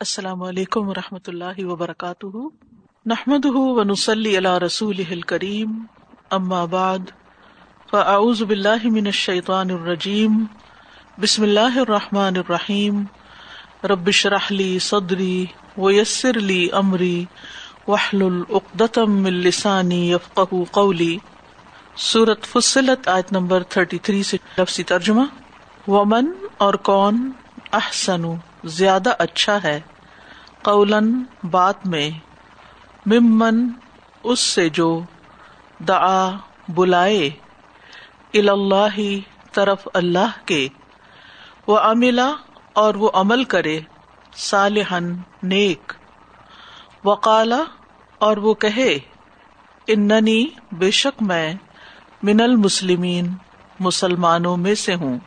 السلام 0.00 0.42
علیکم 0.42 0.88
و 0.88 0.94
رحمۃ 0.94 1.26
اللہ 1.26 1.64
وبرکاتہ۔ 1.64 2.26
نحمد 3.06 3.46
ونسلی 3.46 4.38
علی 4.38 4.66
رسول 4.66 5.20
کریم 5.20 5.82
اما 6.30 6.64
بعد، 6.64 6.98
فاعوذ 7.90 8.42
باللہ 8.42 8.84
من 8.84 9.06
الشیطان 9.06 9.70
الرجیم۔ 9.70 10.44
بسم 11.20 11.42
اللہ 11.42 11.78
الرحمٰن 11.78 12.36
الرحیم۔ 12.36 13.02
ربش 13.84 14.26
رحلی 14.26 14.78
صدری 14.78 15.46
ویسر 15.76 16.32
لی 16.32 16.68
امری۔ 16.72 17.24
وحل 17.88 18.22
العقدم 18.22 19.24
السانی 19.24 20.12
یفق 20.12 20.40
قولی۔ 20.70 21.18
صورت 21.96 22.44
فصلت، 22.44 23.08
آیت 23.08 23.32
نمبر 23.32 23.62
33 23.62 24.22
سے 24.22 24.36
لفظی 24.58 24.82
ترجمہ۔ 24.82 25.22
ومن 25.90 26.30
اور 26.58 26.74
کون؟ 26.74 27.30
احسن 27.72 28.24
زیادہ 28.64 29.12
اچھا 29.18 29.62
ہے۔ 29.62 29.80
قولن 30.62 31.22
بات 31.50 31.86
میں، 31.86 32.10
ممن 33.06 33.68
اس 34.22 34.40
سے 34.40 34.68
جو 34.68 35.00
دعا 35.88 36.30
بلائے 36.68 37.30
اللہ 38.34 39.00
طرف 39.52 39.88
اللہ 39.94 40.30
کے، 40.44 40.68
وہ 41.66 41.78
عملہ 41.78 42.34
اور 42.72 42.94
وہ 42.94 43.10
عمل 43.14 43.44
کرے 43.44 43.80
صالحن 44.36 45.16
نیک۔ 45.42 45.92
وقالا 47.04 47.62
اور 48.18 48.36
وہ 48.36 48.54
کہے، 48.54 48.98
اننی 49.86 50.46
بے 50.72 50.90
شک 50.90 51.22
میں 51.22 51.54
من 52.22 52.40
المسلمین، 52.40 53.34
مسلمانوں 53.80 54.56
میں 54.56 54.74
سے 54.74 54.94
ہوں۔ 54.94 55.18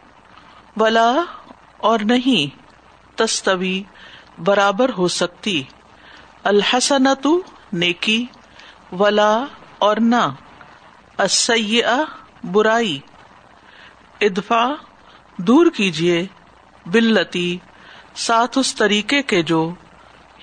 ولا 0.77 1.13
اور 1.77 1.99
نہیں۔ 2.03 2.62
تستوی 3.15 3.83
برابر 4.37 4.91
ہو 4.97 5.07
سکتی۔ 5.07 5.63
الحسنت 6.43 7.27
نیکی، 7.73 8.25
ولا 8.91 9.43
اور 9.79 9.97
نہ۔ 9.97 10.29
برائی۔ 12.51 12.99
ادفا 14.21 14.67
دور 15.37 15.65
کیجیے 15.75 16.25
بلتی، 16.85 17.57
ساتھ 18.15 18.57
اس 18.57 18.75
طریقے 18.75 19.21
کے 19.21 19.43
جو 19.43 19.73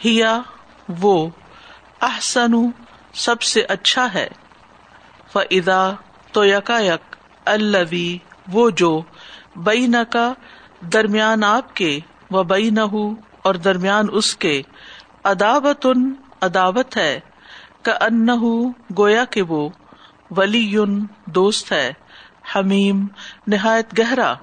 ہیا 0.04 0.40
وہ 0.88 1.28
احسن 2.00 2.52
سب 3.14 3.42
سے 3.42 3.62
اچھا 3.62 4.14
ہے۔ 4.14 4.28
فدا 5.32 5.92
تو 6.32 6.44
یکا 6.44 6.80
یک 6.80 7.16
الوی 7.46 8.18
وہ 8.48 8.70
جو 8.70 9.02
بئی 9.56 9.86
کا 10.10 10.32
درمیان 10.80 11.44
آپ 11.44 11.76
کے 11.76 12.00
و 12.30 12.42
بئی 12.42 12.70
نہ 12.70 12.80
اور 13.42 13.54
درمیان 13.54 14.06
اس 14.12 14.36
کے 14.36 14.62
ادابت 15.24 15.86
اداوت 16.40 16.96
ہے 16.96 17.20
کا 17.82 17.92
ان 18.00 18.28
گویا 18.98 19.24
کہ 19.24 19.42
وہ 19.42 19.68
ولی 20.30 20.76
دوست 21.26 21.72
ہے، 21.72 21.92
حمیم 22.54 23.06
نہایت 23.46 23.98
گہرا، 23.98 24.34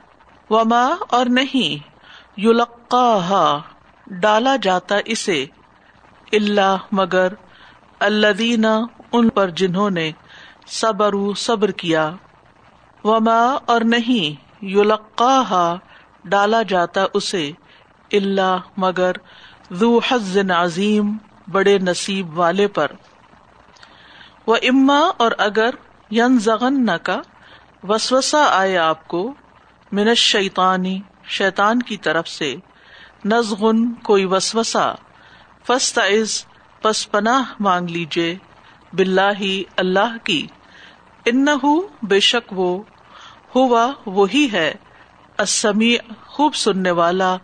وما 0.50 0.86
اور 1.10 1.26
نہیں 1.26 1.90
یلقا 2.40 3.58
ڈالا 4.08 4.56
جاتا 4.62 4.96
اسے 5.06 5.46
اللہ 6.32 6.78
مگر 6.92 7.34
الدینہ 8.00 8.76
ان 9.12 9.30
پر 9.30 9.50
جنہوں 9.50 9.90
نے 9.90 10.12
صبر 10.68 11.14
صبر 11.38 11.72
کیا، 11.72 12.10
وما 13.04 13.42
اور 13.66 13.82
نہیں 13.82 14.66
یلقا 14.66 15.76
ڈالا 16.26 16.62
جاتا 16.62 17.06
اسے۔ 17.14 17.52
اللہ 18.12 18.58
مگر 18.78 19.12
ذو 19.74 20.00
حز 20.00 20.38
عظیم 20.56 21.18
بڑے 21.52 21.78
نصیب 21.78 22.40
والے 22.40 22.68
پر۔ 22.68 22.92
وہ 24.48 24.56
اما 24.56 25.00
اور 25.18 25.32
اگر 25.38 25.70
ین 26.12 26.40
زغن 26.40 26.90
کا 27.04 27.22
وسوسا 27.84 28.46
آئے 28.52 28.78
آپ 28.78 29.08
کو 29.08 29.34
منش 29.92 30.20
شیطانی 30.20 31.02
شیطان 31.24 31.82
کی 31.82 31.98
طرف 31.98 32.28
سے۔ 32.28 32.56
نزغن، 33.26 33.94
کوئی 33.94 34.26
وسوسا 34.26 34.94
فستا 35.68 36.04
از 36.04 36.46
پس 36.82 37.12
پناہ 37.12 37.42
مانگ 37.60 37.88
لیجیے 37.88 38.38
بلّہ 38.94 39.62
اللہ 39.76 40.18
کی۔ 40.24 40.48
ان 41.26 41.46
بے 42.02 42.20
شک 42.20 42.54
وہ، 42.54 42.84
ہوا 43.56 43.92
وہی 44.06 44.48
ہے 44.52 44.74
اسمی 45.40 45.98
خوب 46.26 46.56
سننے 46.56 46.92
والا۔ 46.92 47.38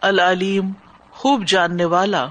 العلیم، 0.00 0.70
خوب 1.10 1.44
جاننے 1.46 1.84
والا۔ 1.84 2.26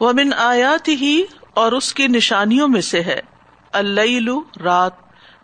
وہ 0.00 0.12
من 0.12 0.32
آیات 0.38 0.88
ہی 0.88 1.22
اور 1.54 1.72
اس 1.72 1.94
کی 1.94 2.06
نشانیوں 2.06 2.68
میں 2.68 2.80
سے 2.80 3.02
ہے۔ 3.02 3.20
اللہ 3.72 4.60
رات 4.62 4.92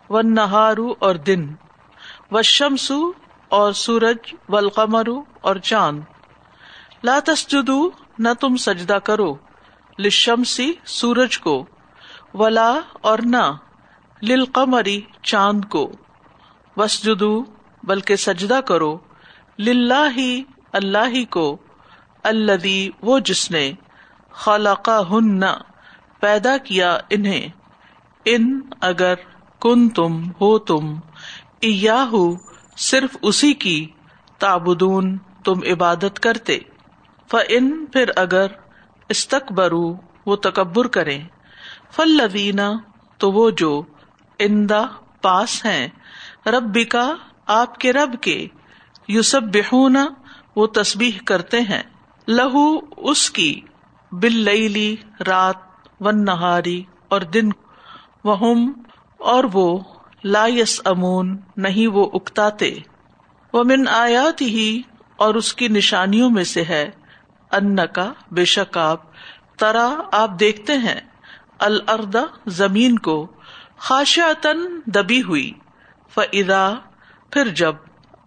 و 0.09 0.21
نہارو 0.21 0.93
اور 0.99 1.15
دن۔ 1.15 1.53
و 2.31 2.41
شمسو 2.41 3.11
اور 3.49 3.71
سورج 3.71 4.35
و 4.49 4.57
القمرو 4.57 5.23
اور 5.41 5.55
چاند۔ 5.55 6.01
لا 7.03 7.19
تسجدو، 7.25 7.89
نہ 8.19 8.29
تم 8.39 8.55
سجدہ 8.55 8.93
کرو۔ 8.93 9.35
لشمسی 9.99 10.73
سورج 10.85 11.39
کو۔ 11.39 11.65
ولا 12.33 12.73
اور 13.01 13.19
نہ 13.25 13.51
للقمری 14.23 15.01
چاند 15.23 15.65
کو۔ 15.65 15.91
وسجدو 16.77 17.43
بلکہ 17.83 18.15
سجدہ 18.15 18.59
کرو۔ 18.67 18.97
للہ 19.59 20.07
ہی 20.17 20.43
اللہ 20.73 21.07
ہی 21.07 21.25
کو 21.25 21.57
الدی 22.23 22.89
وہ 23.01 23.19
جس 23.19 23.51
نے 23.51 23.71
خالقہ 24.31 25.03
ہن 25.11 25.39
پیدا 26.19 26.57
کیا 26.57 26.97
انہیں۔ 27.09 27.47
ان 28.25 28.61
اگر 28.81 29.13
کن 29.61 29.89
تم 29.89 30.29
ہو 30.41 30.59
تم۔ 30.59 30.95
صرف 32.77 33.17
اسی 33.21 33.53
کی 33.53 33.87
تابدون 34.37 35.17
تم 35.17 35.59
عبادت 35.71 36.19
کرتے۔ 36.19 36.59
ف 37.31 37.35
ان 37.49 37.85
پھر 37.93 38.09
اگر 38.15 38.45
استقبرو 39.09 39.93
وہ 40.25 40.35
تکبر 40.35 40.87
کرے 40.87 41.19
فل 41.91 42.21
تو 43.17 43.31
وہ 43.31 43.49
جو 43.49 43.83
اندا 44.39 44.81
پاس 45.21 45.65
ہیں۔ 45.65 45.87
رب 46.45 46.77
کا 46.89 47.13
آپ 47.45 47.77
کے 47.77 47.93
رب 47.93 48.15
کے۔ 48.21 48.47
یوسف 49.07 49.43
بہونا 49.53 50.05
وہ 50.55 50.67
تصبیح 50.67 51.11
کرتے 51.25 51.59
ہیں۔ 51.59 51.83
لہو 52.27 52.77
اس 52.97 53.29
کی 53.29 53.61
بل 54.11 54.47
رات 55.27 55.55
و 55.99 56.11
نہاری 56.11 56.83
اور 57.09 57.21
دن 57.21 57.49
اور 58.23 59.43
وہ 59.53 59.79
لایس 60.23 60.81
امون 60.85 61.37
نہیں 61.57 61.87
وہ 61.87 62.09
اکتاتے۔ 62.13 62.79
وہ 63.53 63.63
من 63.63 63.87
آیات 63.87 64.41
ہی 64.41 64.81
اور 65.15 65.35
اس 65.35 65.53
کی 65.53 65.67
نشانیوں 65.67 66.29
میں 66.29 66.43
سے 66.43 66.63
ہے۔ 66.63 66.89
ان 67.51 67.75
کا 67.93 68.13
بے 68.31 68.45
شک 68.45 68.77
آپ، 68.77 69.01
ترا 69.57 69.93
آپ 70.11 70.39
دیکھتے 70.39 70.77
ہیں۔ 70.77 71.01
الردا 71.59 72.23
زمین 72.47 72.99
کو 72.99 73.27
خاشن 73.77 74.79
دبی 74.85 75.21
ہوئی۔ 75.21 75.51
فضا 76.15 76.73
پھر 77.29 77.47
جب 77.47 77.75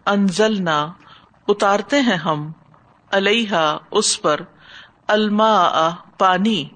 انزل 0.05 0.63
نہ 0.63 0.91
اتارتے 1.47 1.99
ہیں 1.99 2.15
ہم 2.15 2.51
علیہ 3.11 3.77
اس 3.91 4.21
پر 4.21 4.41
الما 5.07 5.89
پانی 6.17 6.69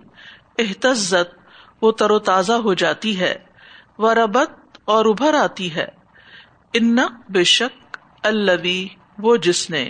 احتزت 0.57 1.35
وہ 1.81 1.91
تر 1.91 2.11
و 2.11 2.19
تازہ 2.19 2.53
ہو 2.53 2.73
جاتی 2.73 3.19
ہے 3.19 3.35
وہ 3.97 4.13
ربت 4.13 4.77
اور 4.85 5.05
ابھر 5.05 5.33
آتی 5.33 5.75
ہے۔ 5.75 5.87
ان 6.73 6.97
بے 7.29 7.43
شک 7.43 7.97
الوی 8.23 8.87
وہ 9.17 9.37
جس 9.37 9.69
نے 9.69 9.89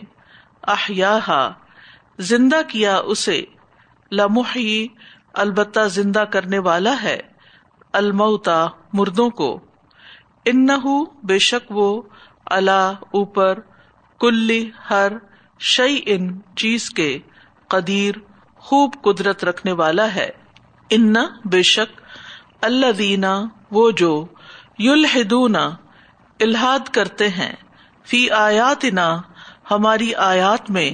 احیا 0.63 1.49
زندہ 2.19 2.61
کیا 2.67 2.97
اسے 2.97 3.43
لمحی 4.11 4.87
البتہ 5.33 5.87
زندہ 5.87 6.19
کرنے 6.19 6.59
والا 6.59 6.95
ہے 7.03 7.19
المتا 7.93 8.67
مردوں 8.93 9.29
کو۔ 9.29 9.59
ان 10.45 10.67
بے 11.23 11.39
شک 11.39 11.71
وہ 11.71 12.01
اللہ 12.45 12.93
اوپر 13.11 13.59
کلی 14.19 14.69
ہر 14.89 15.11
شعی 15.59 15.99
ان 16.05 16.39
چیز 16.55 16.89
کے 16.89 17.19
قدیر، 17.67 18.15
خوب 18.55 18.95
قدرت 19.03 19.43
رکھنے 19.43 19.71
والا 19.71 20.15
ہے۔ 20.15 20.29
ان 20.89 21.13
بے 21.45 21.61
شک 21.63 22.01
اللہ 22.61 22.91
دینا 22.91 23.43
وہ 23.71 23.91
جو 23.91 24.25
یلحدونا 24.79 25.69
الحاد 26.39 26.89
کرتے 26.91 27.29
ہیں، 27.29 27.55
فی 28.05 28.31
آیات 28.31 28.85
نا 28.93 29.21
ہماری 29.71 30.15
آیات 30.15 30.69
میں 30.69 30.91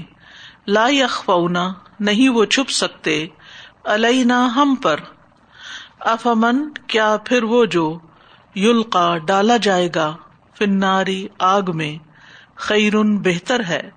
لا 0.67 0.87
یخفونا 0.89 1.73
نہیں 1.99 2.29
وہ 2.29 2.45
چھپ 2.45 2.69
سکتے۔ 2.69 3.27
علینا 3.85 4.55
ہم 4.55 4.75
پر۔ 4.75 4.99
افمن، 5.99 6.69
کیا 6.87 7.17
پھر 7.25 7.43
وہ 7.43 7.65
جو 7.65 7.99
یلقا 8.55 9.17
ڈالا 9.17 9.57
جائے 9.57 9.89
گا 9.95 10.15
فناری 10.59 11.27
آگ 11.39 11.61
میں؟ 11.73 12.12
خیرن 12.55 13.17
بہتر 13.17 13.63
ہے۔ 13.63 13.89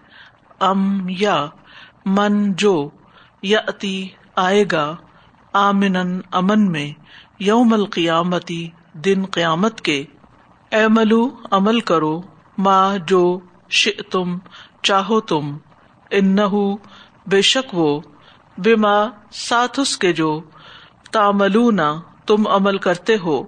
ام 0.61 1.07
یا، 1.09 1.47
من 2.05 2.53
جو 2.53 2.91
یا 3.43 3.59
اتی 3.67 4.09
آئے 4.37 4.65
گا۔ 4.73 4.97
آمن 5.53 5.97
امن 6.33 6.73
میں۔ 6.73 6.93
یوم 7.39 7.73
القیامتی 7.73 8.69
دن 8.93 9.25
قیامت 9.31 9.81
کے۔ 9.81 10.05
اے 10.71 10.89
ملو، 10.89 11.29
عمل 11.51 11.81
کرو۔ 11.81 12.23
ماں 12.59 12.99
جو 12.99 13.41
ش 13.71 13.89
تم 14.11 14.39
چاہو 14.83 15.21
تم۔ 15.21 15.57
ان 16.11 16.39
بے 17.27 17.43
شک 17.43 17.75
وہ۔ 17.75 18.01
بے 18.59 18.77
ماں 18.77 19.07
ساتھ 19.33 19.81
اس 19.81 19.99
کے 19.99 20.13
جو۔ 20.13 20.41
تاملو 21.13 21.71
نہ 21.71 22.01
تم 22.27 22.47
عمل 22.47 22.79
کرتے 22.79 23.17
ہو۔ 23.17 23.43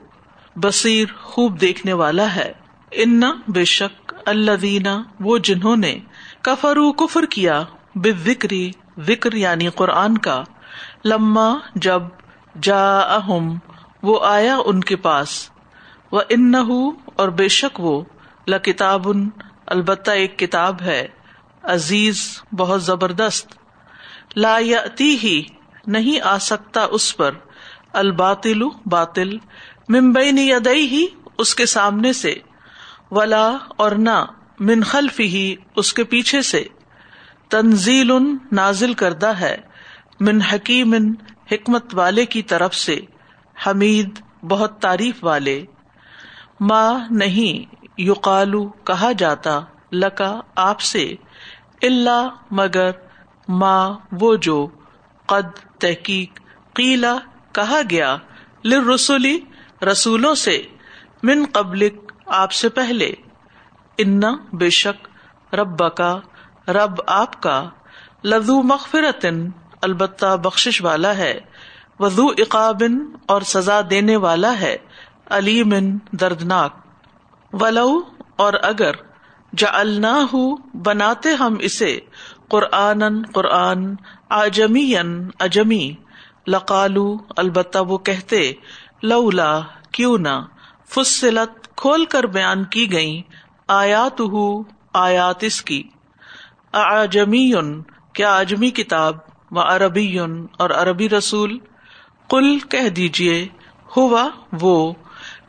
بصیر، 0.56 1.06
خوب 1.22 1.60
دیکھنے 1.60 1.92
والا 1.92 2.36
ہے۔ 2.36 2.52
ان، 2.90 3.22
بے 3.48 3.64
شک۔ 3.64 3.97
اللہ 4.28 4.56
دینا 4.62 5.02
وہ 5.20 5.38
جنہوں 5.38 5.76
نے 5.76 5.98
کفرو 6.42 6.92
کفر 6.92 7.24
کیا 7.24 7.62
بے 7.94 8.12
ذکری 8.24 8.70
ذکر 8.98 9.32
یعنی 9.32 9.68
قرآن 9.68 10.18
کا، 10.18 10.42
لما 11.04 11.48
جب 11.74 12.02
جا 12.62 12.98
اہم 12.98 13.56
وہ 14.02 14.18
آیا 14.24 14.56
ان 14.64 14.80
کے 14.80 14.96
پاس 14.96 15.50
وہ 16.12 16.20
ان 16.28 16.54
اور 16.54 17.28
بے 17.28 17.48
شک 17.48 17.80
وہ 17.80 18.02
لکتاب 18.48 19.06
البتہ 19.66 20.10
ایک 20.10 20.38
کتاب 20.38 20.82
ہے، 20.82 21.06
عزیز، 21.62 22.20
بہت 22.58 22.82
زبردست۔ 22.82 23.54
لا 24.36 24.58
ہی 25.00 25.42
نہیں 25.86 26.20
آ 26.20 26.36
سکتا 26.38 26.86
اس 26.90 27.16
پر، 27.16 27.34
الباطل، 27.92 28.62
باطل 28.86 29.36
ممبئی 29.88 30.48
یدئی 30.48 30.86
ہی 30.86 31.06
اس 31.38 31.54
کے 31.54 31.66
سامنے 31.66 32.12
سے۔ 32.12 32.34
ولا 33.10 33.56
اور 33.68 33.92
نہ، 33.92 34.24
من 34.60 34.82
خلف 34.82 35.20
ہی 35.20 35.54
اس 35.76 35.92
کے 35.92 36.04
پیچھے 36.04 36.42
سے۔ 36.42 36.64
تنزیل 37.48 38.12
نازل 38.52 38.94
کردہ 38.94 39.26
ہے، 39.26 39.56
من 40.20 40.42
حکیم، 40.42 40.94
حکمت 41.52 41.94
والے 41.94 42.26
کی 42.26 42.42
طرف 42.42 42.74
سے۔ 42.74 43.00
حمید، 43.66 44.20
بہت 44.42 44.78
تعریف 44.78 45.24
والے۔ 45.24 45.64
ماں 46.60 46.98
نہیں، 47.10 47.74
یقالو، 48.00 48.68
کہا 48.68 49.12
جاتا، 49.12 49.60
لکا، 49.92 50.40
آپ 50.56 50.80
سے۔ 50.80 51.14
اللہ 51.82 52.28
مگر 52.50 52.90
ماں 53.48 53.98
وہ 54.12 54.36
جو۔ 54.36 54.66
قد، 55.26 55.80
تحقیق 55.80 56.40
قیلا 56.72 57.16
کہا 57.52 57.80
گیا 57.90 58.16
لر 58.64 58.82
رسولی 58.82 59.40
رسولوں 59.92 60.34
سے۔ 60.34 60.62
من 61.22 61.44
قبلک 61.52 62.07
آپ 62.28 62.52
سے 62.52 62.68
پہلے 62.68 63.12
ان 63.98 64.20
بے 64.52 64.70
شک 64.70 65.08
رب 65.54 65.96
کا 65.96 66.20
رب 66.68 67.00
آپ 67.06 67.42
کا 67.42 67.68
لدو 68.24 68.62
مغفرتن 68.62 69.50
البتہ 69.82 70.36
بخش 70.36 70.82
والا 70.82 71.16
ہے 71.16 71.40
وضو 72.00 72.28
اقابن 72.28 72.98
اور 73.26 73.42
سزا 73.42 73.80
دینے 73.90 74.16
والا 74.16 74.60
ہے، 74.60 74.76
علیم 75.30 75.74
دردناک. 76.12 76.76
ولو 77.52 78.00
اور 78.36 78.52
اگر 78.62 78.92
جا 79.56 79.68
اللہ 79.72 80.34
بناتے 80.74 81.34
ہم 81.34 81.56
اسے 81.60 81.98
قرآن 82.48 83.22
قرآن 83.22 83.94
آجمی 84.28 84.94
اجمی 85.38 85.94
لقالو، 86.46 87.16
البتہ 87.36 87.78
وہ 87.78 87.98
کہتے، 87.98 88.52
لولا، 89.02 89.60
کیوں 89.92 90.18
نہ؟ 90.18 90.38
فصلت 90.88 91.76
کھول 91.76 92.04
کر 92.04 92.24
بیان 92.24 92.64
کی 92.64 92.92
گئی 92.92 93.22
آیات 93.68 94.20
ہو 94.20 94.62
آیات 94.94 95.44
اس 95.44 95.62
کی۔ 95.62 95.82
اجمی 96.72 97.52
کیا 98.12 98.36
اجمی 98.36 98.70
کتاب، 98.70 99.16
و 99.50 99.60
عربی 99.60 100.18
اور 100.58 100.70
عربی 100.70 101.08
رسول۔ 101.08 101.58
کل 102.30 102.58
کہہ 102.58 102.88
دیجیے 102.88 103.48
ہوا 103.96 104.28
وہ۔ 104.60 104.92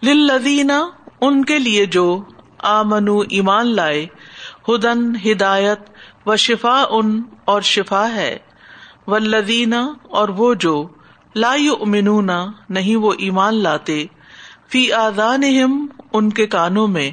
لدینہ 0.01 0.89
ان 1.21 1.45
کے 1.45 1.59
لیے 1.59 1.85
جو 1.85 2.23
آمنو 2.57 3.19
ایمان 3.19 3.75
لائے، 3.75 4.05
ہدن، 4.67 5.15
ہدایت، 5.15 5.79
و 6.25 6.35
شفا 6.35 6.83
ان 6.89 7.23
اور 7.45 7.61
شفا 7.61 8.13
ہے۔ 8.13 8.37
و 9.07 9.15
اور 10.09 10.29
وہ 10.29 10.53
جو 10.53 10.87
لا 11.35 11.51
امنون 11.81 12.29
نہیں 12.69 12.95
وہ 12.95 13.13
ایمان 13.17 13.55
لاتے۔ 13.55 14.05
فی 14.71 14.91
آدان 14.91 15.41
ان 16.13 16.29
کے 16.29 16.47
کانوں 16.47 16.87
میں 16.87 17.11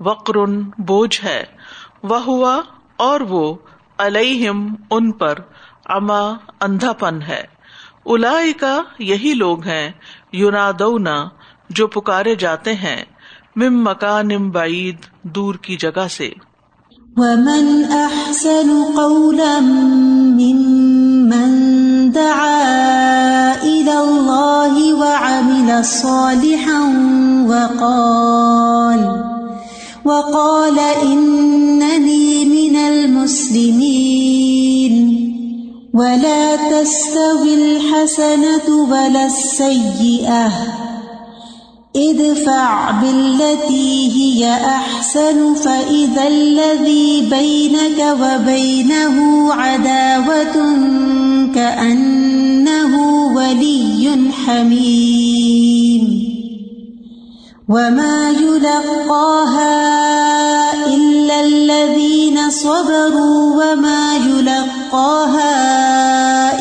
وقر 0.00 0.46
بوجھ 0.78 1.24
ہے۔ 1.24 1.44
وہ 2.02 2.24
ہوا 2.24 2.60
اور 2.96 3.20
وہ 3.20 3.54
الہم 3.98 4.74
ان 4.90 5.12
پر 5.12 5.38
اما 5.84 6.32
اندھا 6.60 6.92
پن 6.92 7.22
ہے۔ 7.22 7.44
الا 8.06 8.38
کا 8.60 8.80
یہی 8.98 9.34
لوگ 9.34 9.64
ہیں 9.64 9.90
یونادونا 10.32 11.24
جو 11.70 11.86
پکارے 11.86 12.34
جاتے 12.34 12.74
ہیں، 12.74 13.04
مم 13.56 13.84
مکان 13.84 14.50
بعید، 14.50 14.96
دور 15.22 15.54
کی 15.54 15.76
جگہ 15.76 16.08
سے۔ 16.10 16.30
ومن 17.16 17.82
احسن 17.90 18.82
قولا 18.96 19.58
ممن 19.60 20.91
وعمل 25.72 25.84
صالحا 25.84 26.80
وقال 27.48 29.22
وقال 30.04 30.78
انني 31.02 32.44
من 32.44 32.76
المسلمين، 32.76 34.12
ولا 35.94 36.56
تستوي 36.56 37.54
الحسنة 37.54 38.68
ولا 38.90 39.26
السيئة، 39.26 40.52
ادفع 41.96 42.90
بالتي 42.90 44.10
هي 44.18 44.52
أحسن، 44.52 45.54
فإذا 45.54 46.26
الذي 46.26 47.30
بينك 47.30 48.16
وبينه 48.20 49.52
عداوة 49.52 50.56
كأنه 51.54 52.21
ولي 53.52 54.32
حميم. 54.46 56.04
وما 57.68 58.30
يلقاها 58.30 59.74
إلا 60.94 61.40
الذين 61.40 62.50
صبروا 62.50 63.64
وما 63.64 64.16
يلقاها 64.16 65.50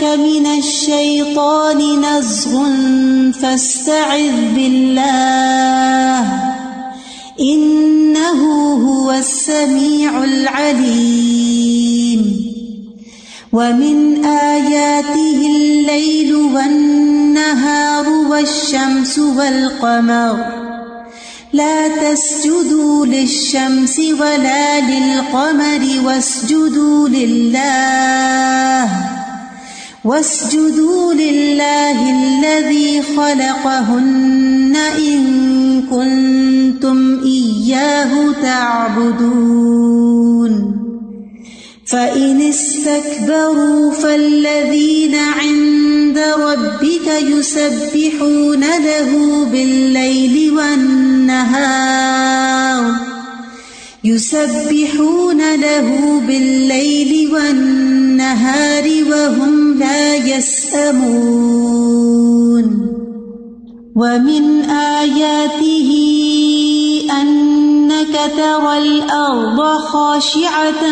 من 0.02 0.46
الشيطان 0.46 2.00
نزغ 2.00 2.64
فاستعذ 3.32 4.54
بالله 4.54 6.53
إنه 7.40 8.72
هو 8.74 9.12
السميع 9.12 10.24
العليم. 10.24 11.74
ومن 13.52 14.24
آياته 14.24 15.46
الليل 15.56 16.34
والنهار 16.34 18.08
والشمس 18.08 19.18
والقمر. 19.18 20.64
لا 21.52 21.88
تسجدوا 21.88 23.06
للشمس 23.06 23.98
ولا 23.98 24.80
للقمر 24.80 26.00
واسجدوا 26.04 27.08
لله. 27.08 28.88
واسجدوا 30.04 31.14
لله 31.14 31.98
الذي 32.10 33.02
خلقهن 33.16 34.76
إن 34.98 35.22
كنتم 35.82 37.20
إياه 37.24 38.32
تعبدون. 38.42 39.64
فإن 41.86 42.42
استكبروا 42.42 43.92
فالذين 43.92 45.14
عند 45.14 46.18
ربك 46.18 47.08
يسبحون 47.22 48.60
له 48.60 49.44
بالليل 49.52 50.52
والنهار. 50.52 52.04
يسبحون 54.04 55.54
له 55.54 56.20
بالليل 56.26 57.32
والنهار 57.34 58.84
وهم 59.10 59.78
لا 59.78 60.14
يسأمون. 60.16 61.54
ومن 63.96 64.44
آياته 64.70 65.90
أنك 67.20 68.14
ترى 68.36 68.78
الأرض 68.78 69.78
خاشعة 69.78 70.84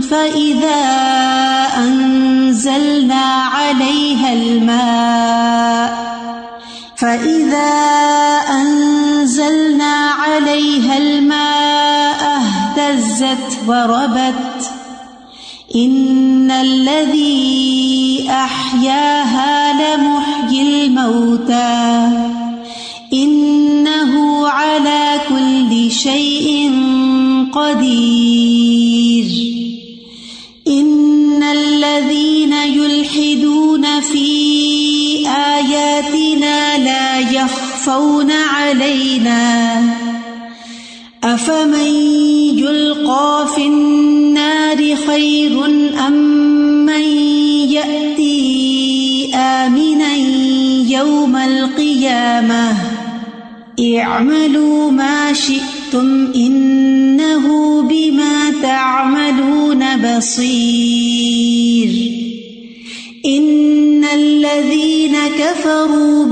فإذا 0.00 0.82
أنزلنا 1.76 3.24
عليها 3.54 4.32
الماء 4.32 5.90
فإذا 6.96 7.72
أنزلنا 8.50 10.10
عليها 10.10 10.69
وربت. 13.66 14.70
إن 15.74 16.50
الذي 16.50 18.26
أحياها 18.30 19.72
لمحيي 19.72 20.62
الموتى. 20.62 22.08
إنه 23.12 24.48
على 24.48 25.20
كل 25.28 25.90
شيء 25.90 26.72
قدير. 27.52 29.26
إن 30.68 31.42
الذين 31.42 32.52
يلحدون 32.52 34.00
في 34.00 34.48
آياتنا 35.28 36.78
لا 36.78 37.18
يخفون 37.18 38.30
علينا. 38.30 39.82
أفمن 41.24 42.29
يلقى 42.70 43.46
في 43.54 43.66
النار 43.66 44.96
خير 44.96 45.64
أم 46.06 46.12
من 46.86 47.02
يأتي 47.70 49.30
آمنا 49.34 50.16
يوم 50.88 51.36
القيامة 51.36 52.72
اعملوا 53.96 54.90
ما 54.90 55.32
شئتم 55.32 56.32
إنه 56.36 57.46
بما 57.82 58.50
تعملون 58.62 59.84
بصير 59.96 61.90
إن 63.26 64.04
الذين 64.04 65.16
كفروا 65.38 66.24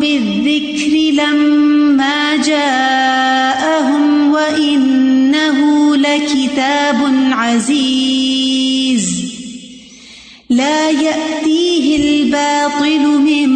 لا 10.58 10.90
يأتيه 10.90 11.96
الباطل 11.96 13.20
من 13.20 13.48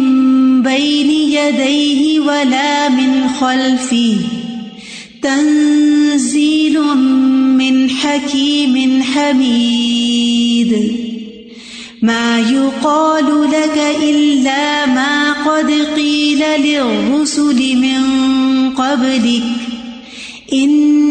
بين 0.61 1.11
يديه 1.11 2.19
ولا 2.19 2.89
من 2.89 3.27
خلفه. 3.27 4.15
تنزيل 5.21 6.79
من 7.57 7.89
حكيم 7.89 9.03
حميد. 9.03 10.97
ما 12.01 12.39
يقال 12.39 13.25
لك 13.51 13.95
إلا 14.03 14.85
ما 14.85 15.31
قد 15.31 15.71
قيل 15.95 16.43
للرسل 16.59 17.75
من 17.75 18.03
قبلك. 18.69 19.43
إن 20.53 21.02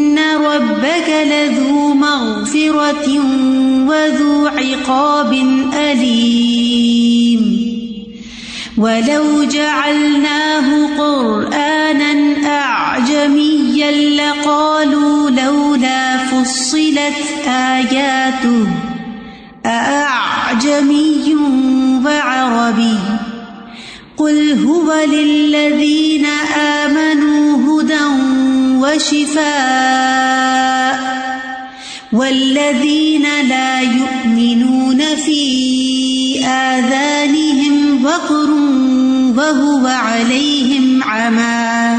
ربك 0.83 1.09
لذو 1.27 1.95
مغفرة 1.95 3.09
وذو 3.89 4.47
عقاب 4.47 5.33
أليم 5.75 7.43
ولو 8.79 9.45
جعلناه 9.45 10.97
قرآنا 10.99 12.47
أعجميا 12.47 13.91
لقالوا 13.91 15.31
لولا 15.31 16.19
فصلت 16.19 17.47
آياته 17.47 18.67
أأعجمي 19.67 21.37
وعربي 22.05 22.99
قل 24.17 24.59
هو 24.67 24.93
للذين 25.09 26.27
آمنوا 26.57 27.57
هدى 27.57 28.05
وشفاء 28.83 30.12
والذين 32.23 33.27
لا 33.49 33.81
يؤمنون 33.81 35.03
في 35.25 35.43
آذانهم 36.45 38.05
وقر 38.05 38.51
وهو 39.37 39.87
عليهم 39.87 41.03
عمى. 41.03 41.97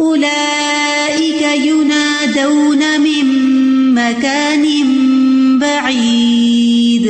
أولئك 0.00 1.42
ينادون 1.42 3.00
من 3.00 3.26
مكان 3.94 4.64
بعيد 5.58 7.06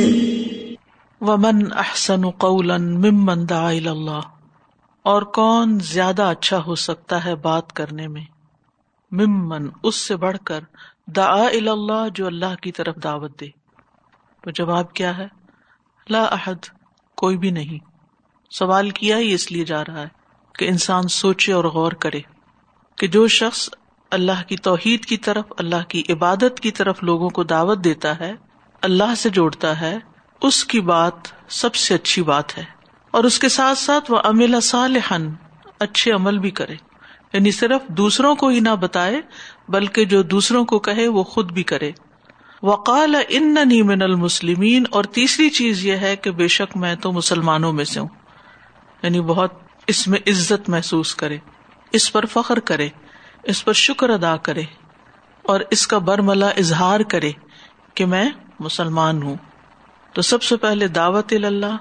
ومن 1.21 1.71
احسن 1.71 2.25
قولا 2.25 2.77
ممن 2.77 3.49
دعا 3.49 3.71
الى 3.71 3.87
اللہ. 3.87 4.21
اور 5.03 5.21
کون 5.21 5.79
زیادہ 5.79 6.21
اچھا 6.21 6.63
ہو 6.67 6.75
سکتا 6.75 7.25
ہے 7.25 7.35
بات 7.35 7.73
کرنے 7.73 8.07
میں؟ 8.07 8.34
ممن، 9.11 9.69
اس 9.83 9.95
سے 9.95 10.15
بڑھ 10.15 10.37
کر 10.45 10.59
دعا 11.07 11.47
اللہ 11.47 12.09
جو 12.13 12.27
اللہ 12.27 12.55
کی 12.61 12.71
طرف 12.71 12.95
دعوت 13.03 13.39
دے۔ 13.39 13.47
تو 14.41 14.51
جواب 14.51 14.93
کیا 14.93 15.17
ہے؟ 15.17 15.27
لا 16.09 16.23
احد، 16.23 16.65
کوئی 17.15 17.37
بھی 17.37 17.51
نہیں۔ 17.51 17.89
سوال 18.49 18.89
کیا 18.89 19.17
ہی 19.17 19.33
اس 19.33 19.51
لیے 19.51 19.65
جا 19.65 19.83
رہا 19.83 20.01
ہے 20.01 20.07
کہ 20.59 20.65
انسان 20.65 21.07
سوچے 21.07 21.53
اور 21.53 21.63
غور 21.63 21.91
کرے 21.91 22.21
کہ 22.97 23.07
جو 23.07 23.27
شخص 23.27 23.69
اللہ 24.11 24.43
کی 24.47 24.57
توحید 24.57 25.05
کی 25.05 25.17
طرف، 25.17 25.45
اللہ 25.57 25.83
کی 25.87 26.03
عبادت 26.09 26.59
کی 26.59 26.71
طرف 26.71 27.03
لوگوں 27.03 27.29
کو 27.29 27.43
دعوت 27.43 27.83
دیتا 27.83 28.19
ہے، 28.19 28.33
اللہ 28.81 29.15
سے 29.17 29.29
جوڑتا 29.29 29.81
ہے، 29.81 29.97
اس 30.41 30.65
کی 30.65 30.81
بات 30.81 31.13
سب 31.49 31.75
سے 31.75 31.95
اچھی 31.95 32.23
بات 32.23 32.57
ہے۔ 32.57 32.63
اور 33.11 33.23
اس 33.23 33.39
کے 33.39 33.49
ساتھ 33.49 33.77
ساتھ 33.77 34.11
وہ 34.11 34.19
امل 34.23 34.59
صالحن 34.59 35.27
اچھے 35.79 36.11
عمل 36.11 36.37
بھی 36.37 36.51
کرے۔ 36.51 36.75
یعنی 37.35 37.51
صرف 37.51 37.87
دوسروں 37.87 38.35
کو 38.35 38.47
ہی 38.47 38.59
نہ 38.59 38.75
بتائے، 38.79 39.21
بلکہ 39.69 40.05
جو 40.05 40.21
دوسروں 40.23 40.65
کو 40.65 40.79
کہے 40.79 41.07
وہ 41.07 41.23
خود 41.23 41.51
بھی 41.51 41.63
کرے۔ 41.63 41.91
وقال 42.63 43.15
ان 43.29 43.55
من 43.87 44.01
المسلمین، 44.01 44.83
اور 44.91 45.03
تیسری 45.03 45.49
چیز 45.49 45.85
یہ 45.85 45.95
ہے 45.95 46.15
کہ 46.15 46.31
بے 46.31 46.47
شک 46.47 46.77
میں 46.77 46.95
تو 46.95 47.11
مسلمانوں 47.11 47.73
میں 47.73 47.85
سے 47.85 47.99
ہوں۔ 47.99 48.07
یعنی 49.03 49.21
بہت 49.21 49.53
اس 49.87 50.07
میں 50.07 50.19
عزت 50.27 50.69
محسوس 50.69 51.15
کرے، 51.15 51.37
اس 51.91 52.13
پر 52.13 52.25
فخر 52.25 52.59
کرے، 52.59 52.89
اس 53.43 53.65
پر 53.65 53.73
شکر 53.73 54.09
ادا 54.09 54.37
کرے، 54.37 54.63
اور 55.41 55.59
اس 55.71 55.87
کا 55.87 55.97
برملا 55.97 56.47
اظہار 56.47 56.99
کرے 56.99 57.31
کہ 57.93 58.05
میں 58.05 58.29
مسلمان 58.59 59.23
ہوں۔ 59.23 59.35
تو 60.13 60.21
سب 60.21 60.43
سے 60.43 60.57
پہلے 60.57 60.87
دعوت 60.87 61.33
اللہ، 61.33 61.77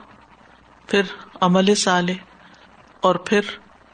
پھر 0.86 1.02
عمل 1.40 1.74
صالح، 1.74 2.18
اور 3.00 3.14
پھر 3.14 3.40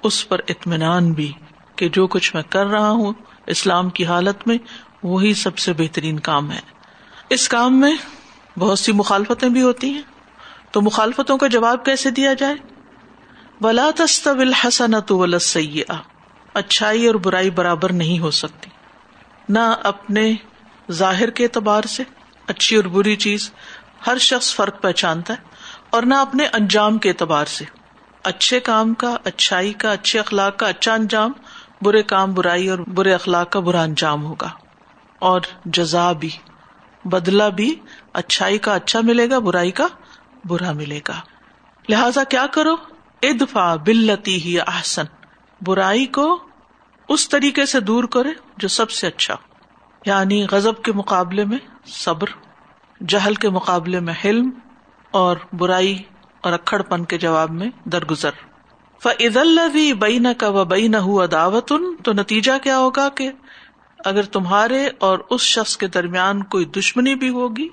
اس 0.03 0.29
پر 0.29 0.41
اطمینان 0.49 1.13
بھی۔ 1.13 1.33
کہ 1.81 1.89
جو 1.89 2.07
کچھ 2.07 2.35
میں 2.35 2.43
کر 2.51 2.67
رہا 2.67 2.91
ہوں 2.91 3.13
اسلام 3.47 3.91
کی 3.91 4.07
حالت 4.07 4.49
میں 4.49 4.59
وہی 5.03 5.35
سب 5.35 5.59
سے 5.59 5.73
بہترین 5.73 6.21
کام 6.21 6.53
ہے۔ 6.53 6.61
اس 7.31 7.49
کام 7.49 7.81
میں 7.81 7.97
بہت 8.59 8.79
سی 8.79 8.93
مخالفتیں 8.93 9.49
بھی 9.49 9.63
ہوتی 9.63 9.91
ہیں۔ 9.91 10.03
تو 10.71 10.81
مخالفتوں 10.81 11.39
کا 11.39 11.47
جواب 11.47 11.85
کیسے 11.85 12.11
دیا 12.11 12.35
جائے؟ 12.35 12.55
بلا 13.61 13.91
تستویل 13.97 14.53
حسنت 14.53 15.13
سیاح 15.43 15.97
اچھائی 16.55 17.07
اور 17.07 17.15
برائی 17.15 17.51
برابر 17.51 17.93
نہیں 17.93 18.19
ہو 18.19 18.31
سکتی۔ 18.31 18.71
نہ 19.49 19.75
اپنے 19.83 20.35
ظاہر 20.93 21.31
کے 21.31 21.45
اعتبار 21.45 21.83
سے 21.83 22.03
اچھی 22.47 22.77
اور 22.77 22.85
بری 22.85 23.17
چیز 23.17 23.53
ہر 24.07 24.19
شخص 24.19 24.55
فرق 24.55 24.83
پہچانتا 24.83 25.35
ہے 25.35 25.39
اور 25.91 26.03
نہ 26.03 26.15
اپنے 26.15 26.47
انجام 26.53 26.99
کے 26.99 27.09
اعتبار 27.09 27.45
سے۔ 27.45 27.65
اچھے 28.23 28.61
کام 28.61 28.95
کا، 28.95 29.17
اچھائی 29.25 29.73
کا، 29.73 29.93
اچھے 29.93 30.19
اخلاق 30.19 30.57
کا 30.57 30.67
اچھا 30.67 30.95
انجام 30.95 31.33
برے 31.83 32.03
کام 32.03 32.35
برائی 32.35 32.69
اور 32.69 32.79
برے 32.79 33.15
اخلاق 33.15 33.51
کا 33.51 33.61
برا 33.61 33.83
انجام 33.83 34.25
ہوگا 34.25 34.49
اور 35.19 35.41
جزا 35.65 36.13
بھی 36.13 36.31
بدلا 37.05 37.49
بھی، 37.49 37.75
اچھائی 38.13 38.59
کا 38.59 38.75
اچھا 38.75 39.01
ملے 39.03 39.31
گا، 39.31 39.39
برائی 39.39 39.71
کا 39.71 39.87
برا 40.45 40.73
ملے 40.73 41.01
گا۔ 41.09 41.21
لہذا 41.89 42.25
کیا 42.25 42.47
کرو؟ 42.47 42.77
ادفا 43.23 43.77
بلتی 43.77 44.43
ہی 44.43 44.61
احسن۔ 44.61 45.05
برائی 45.67 46.07
کو 46.07 46.39
اس 47.09 47.29
طریقے 47.29 47.67
سے 47.67 47.81
دور 47.81 48.05
کرے 48.05 48.29
جو 48.57 48.69
سب 48.69 48.91
سے 48.91 49.07
اچھا۔ 49.07 49.37
یعنی 50.07 50.47
غزب 50.51 50.83
کے 50.83 50.93
مقابلے 50.93 51.45
میں 51.45 51.59
صبر، 51.87 52.27
جہل 53.09 53.35
کے 53.35 53.49
مقابلے 53.49 54.01
میں 54.01 54.15
حلم 54.25 54.51
اور 55.11 55.37
برائی 55.53 56.03
اور 56.41 56.53
اکڑ 56.53 56.83
پن 56.83 57.05
کے 57.05 57.19
جواب 57.19 57.51
میں 57.51 57.71
درگزر۔ 57.85 58.50
فعد 59.03 59.37
اللہ 59.37 59.93
بین 59.95 60.27
کا 60.39 60.49
و 60.49 60.65
بین 60.65 60.95
ہوا 60.97 61.27
تو 61.67 62.13
نتیجہ 62.13 62.53
کیا 62.63 62.79
ہوگا 62.79 63.09
کہ 63.09 63.31
اگر 63.99 64.25
تمہارے 64.33 64.89
اور 64.99 65.19
اس 65.31 65.41
شخص 65.43 65.77
کے 65.77 65.87
درمیان 65.89 66.43
کوئی 66.45 66.65
دشمنی 66.77 67.15
بھی 67.15 67.29
ہوگی، 67.31 67.69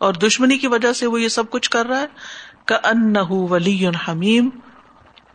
اور 0.00 0.14
دشمنی 0.14 0.58
کی 0.58 0.66
وجہ 0.66 0.92
سے 0.92 1.06
وہ 1.06 1.20
یہ 1.20 1.28
سب 1.28 1.50
کچھ 1.50 1.70
کر 1.70 1.86
رہا 1.86 2.00
ہے 2.00 2.06
کا 2.64 2.76
ان 2.84 3.12
نہ 3.12 3.30
ولی 3.50 3.86
حمیم 4.08 4.48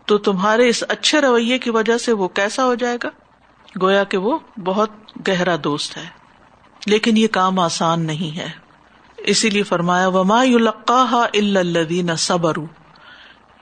تو 0.07 0.17
تمہارے 0.19 0.67
اس 0.69 0.83
اچھے 0.89 1.21
رویے 1.21 1.57
کی 1.57 1.69
وجہ 1.69 1.97
سے 1.97 2.11
وہ 2.13 2.27
کیسا 2.29 2.65
ہو 2.65 2.75
جائے 2.75 2.97
گا؟ 3.03 3.09
گویا 3.81 4.03
کہ 4.03 4.17
وہ 4.17 4.38
بہت 4.65 4.91
گہرا 5.27 5.55
دوست 5.63 5.97
ہے، 5.97 6.05
لیکن 6.81 7.17
یہ 7.17 7.27
کام 7.31 7.59
آسان 7.59 8.05
نہیں 8.05 8.38
ہے۔ 8.38 8.50
اسی 9.17 9.50
لیے 9.50 9.63
فرمایا، 9.63 10.07
وما 10.09 10.39
القاح 10.41 11.15
الدین 11.15 12.15
صبر 12.19 12.57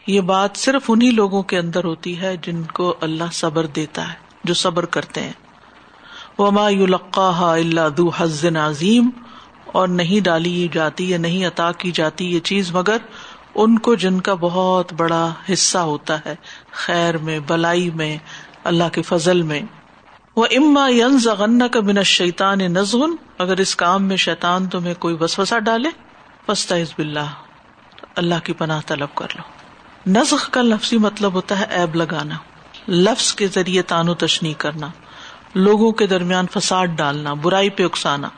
یہ 0.08 0.22
بات 0.22 0.50
صرف 0.56 0.82
انہیں 0.88 1.12
لوگوں 1.12 1.44
کے 1.44 1.58
اندر 1.58 1.84
ہوتی 1.84 2.20
ہے 2.20 2.38
جن 2.38 2.64
کو 2.64 2.96
اللہ 3.02 3.24
صبر 3.34 3.66
دیتا 3.66 4.10
ہے، 4.10 4.18
جو 4.44 4.54
صبر 4.54 4.86
کرتے 4.86 5.22
ہیں۔ 5.22 5.34
وما 6.38 6.66
القاح 6.66 7.42
اللہ 7.42 7.90
دو 7.98 8.10
حزن 8.10 8.58
عظیم 8.58 9.10
اور 9.66 9.88
نہیں 9.88 10.24
ڈالی 10.24 10.68
جاتی 10.74 11.10
یا 11.10 11.18
نہیں 11.18 11.46
عطا 11.46 11.72
کی 11.72 11.92
جاتی 11.92 12.36
یہ 12.36 12.40
چیز، 12.40 12.76
مگر 12.76 12.98
ان 13.56 13.80
کو 13.80 13.96
جن 13.96 14.22
کا 14.22 14.34
بہت 14.34 14.94
بڑا 14.94 15.34
حصہ 15.54 15.78
ہوتا 15.78 16.18
ہے، 16.26 16.36
خیر 16.72 17.18
میں، 17.18 17.40
بلائی 17.40 17.90
میں، 17.90 18.18
اللہ 18.64 18.84
کے 18.94 19.02
فضل 19.02 19.42
میں۔ 19.42 19.62
وہ 20.36 20.46
اما 20.52 20.90
ین 20.90 21.20
زغن 21.20 21.70
کا 21.70 21.80
بنا 21.80 22.02
شیتان 22.02 22.60
نظن 22.60 23.16
اگر 23.38 23.58
اس 23.58 23.76
کام 23.76 24.04
میں 24.04 24.18
شیتان 24.18 24.68
تمہیں 24.68 24.94
کوئی 25.00 25.18
وسوسا 25.20 25.60
ڈالے 25.60 25.90
وسط 26.48 26.72
عزب 26.72 27.00
اللہ 27.00 27.30
اللہ 28.16 28.36
کی 28.44 28.54
پناہ 28.54 28.82
طلب 28.86 29.16
کر 29.16 29.28
لو۔ 29.36 29.59
نزخ 30.08 30.50
کا 30.50 30.62
لفظی 30.62 30.98
مطلب 30.98 31.34
ہوتا 31.34 31.60
ہے 31.60 31.66
ایب 31.70 31.96
لگانا، 31.96 32.36
لفظ 32.88 33.34
کے 33.34 33.48
ذریعے 33.48 33.82
تانو 33.82 34.14
تشنی 34.14 34.54
کرنا، 34.54 34.88
لوگوں 35.56 35.92
کے 35.92 36.08
درمیان 36.08 36.46
فساد 36.54 36.88
ڈالنا، 36.88 37.34
برائی 37.34 37.70
پہ 37.70 37.86
اکسانا۔ 37.86 38.30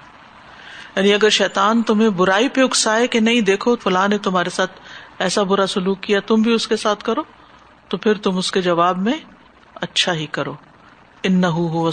یعنی 0.96 1.14
اگر 1.14 1.30
شیطان 1.30 1.82
تمہیں 1.82 2.10
برائی 2.10 2.50
پہ 2.50 2.62
اکسائے 2.62 3.08
کہ 3.08 3.20
نہیں 3.20 3.42
دیکھو، 3.42 3.76
فلاں 3.76 4.08
نے 4.08 4.18
تمہارے 4.18 4.50
ساتھ 4.50 4.72
ایسا 5.20 5.44
برا 5.44 5.68
سلوک 5.68 6.02
کیا، 6.02 6.20
تم 6.20 6.36
بھی 6.36 6.54
اس 6.54 6.68
کے 6.68 6.76
ساتھ 6.76 7.04
کرو، 7.04 7.22
تو 7.88 7.98
پھر 7.98 8.14
تم 8.14 8.38
اس 8.38 8.52
کے 8.52 8.62
جواب 8.62 8.98
میں 8.98 9.14
اچھا 9.76 10.14
ہی 10.14 10.26
کرو۔ 10.26 10.54
ان 11.24 11.44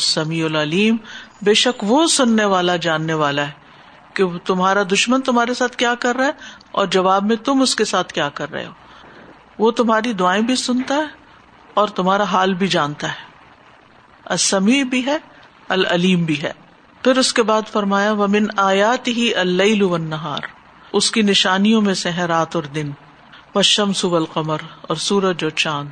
سمیع 0.00 0.44
العلیم، 0.44 0.96
بے 1.42 1.54
شک 1.54 1.84
وہ 1.84 2.06
سننے 2.06 2.44
والا، 2.44 2.76
جاننے 2.76 3.14
والا 3.14 3.46
ہے 3.46 3.52
کہ 4.14 4.24
تمہارا 4.44 4.82
دشمن 4.92 5.20
تمہارے 5.20 5.54
ساتھ 5.54 5.76
کیا 5.76 5.94
کر 5.94 6.16
رہا 6.16 6.26
ہے 6.26 6.30
اور 6.70 6.86
جواب 6.86 7.24
میں 7.24 7.36
تم 7.36 7.62
اس 7.62 7.76
کے 7.76 7.84
ساتھ 7.84 8.12
کیا 8.12 8.28
کر 8.28 8.50
رہے 8.50 8.66
ہو۔ 8.66 8.72
وہ 9.58 9.70
تمہاری 9.70 10.12
دعائیں 10.12 10.42
بھی 10.42 10.56
سنتا 10.56 10.94
ہے 10.94 11.04
اور 11.74 11.88
تمہارا 11.88 12.22
حال 12.22 12.54
بھی 12.54 12.66
جانتا 12.66 13.08
ہے۔ 13.08 13.28
اسمی 14.24 14.84
بھی 14.84 15.06
ہے، 15.06 15.16
العلیم 15.68 16.24
بھی 16.24 16.42
ہے۔ 16.42 16.52
پھر 17.02 17.18
اس 17.18 17.32
کے 17.32 17.42
بعد 17.42 17.62
فرمایا، 17.72 18.12
ومن 18.12 18.46
آیات 18.56 19.08
ہی 19.08 19.34
اللہ 19.34 19.96
نہار 19.98 20.40
اس 20.92 21.10
کی 21.10 21.22
نشانیوں 21.22 21.82
میں 21.82 21.94
سے 21.94 22.10
ہے 22.10 22.24
رات 22.24 22.56
اور 22.56 22.64
دن۔ 22.64 22.90
پشم 23.52 23.92
سب 23.92 24.32
قمر 24.32 24.56
اور 24.80 24.96
سورج 24.96 25.36
اور 25.42 25.50
چاند۔ 25.50 25.88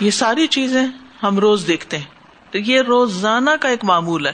یہ 0.00 0.10
ساری 0.10 0.46
چیزیں 0.46 0.86
ہم 1.22 1.38
روز 1.38 1.66
دیکھتے 1.66 1.98
ہیں۔ 1.98 2.04
تو 2.50 2.58
یہ 2.58 2.80
روزانہ 2.80 3.50
کا 3.60 3.68
ایک 3.68 3.84
معمول 3.84 4.26
ہے۔ 4.26 4.32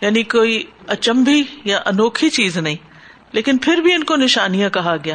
یعنی 0.00 0.22
کوئی 0.22 0.64
اچمبی 0.86 1.42
یا 1.64 1.80
انوکھی 1.86 2.30
چیز 2.30 2.58
نہیں۔ 2.58 2.76
لیکن 3.32 3.58
پھر 3.58 3.76
بھی 3.76 3.94
ان 3.94 4.04
کو 4.04 4.16
نشانیاں 4.16 4.70
کہا 4.70 4.96
گیا۔ 5.04 5.14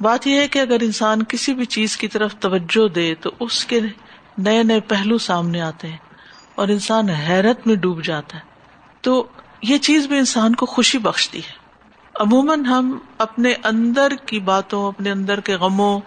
بات 0.00 0.26
یہ 0.26 0.40
ہے 0.40 0.48
کہ 0.48 0.58
اگر 0.58 0.76
انسان 0.80 1.22
کسی 1.22 1.54
بھی 1.54 1.64
چیز 1.64 1.96
کی 1.96 2.08
طرف 2.08 2.36
توجہ 2.36 2.88
دے 2.88 3.14
تو 3.14 3.30
اس 3.40 3.64
کے 3.64 3.80
نئے 4.38 4.62
نئے 4.62 4.80
پہلو 4.80 5.18
سامنے 5.18 5.60
آتے 5.60 5.88
ہیں 5.88 5.96
اور 6.54 6.68
انسان 6.68 7.08
حیرت 7.08 7.66
میں 7.66 7.76
ڈوب 7.76 8.04
جاتا 8.04 8.36
ہے۔ 8.36 8.42
تو 9.00 9.26
یہ 9.62 9.78
چیز 9.78 10.06
بھی 10.06 10.18
انسان 10.18 10.54
کو 10.54 10.66
خوشی 10.66 10.98
بخشتی 10.98 11.38
ہے۔ 11.38 11.52
عموماً 12.20 12.64
ہم 12.64 12.98
اپنے 13.18 13.54
اندر 13.64 14.08
کی 14.26 14.40
باتوں، 14.40 14.88
اپنے 14.88 15.10
اندر 15.10 15.40
کے 15.40 15.56
غموں، 15.56 16.00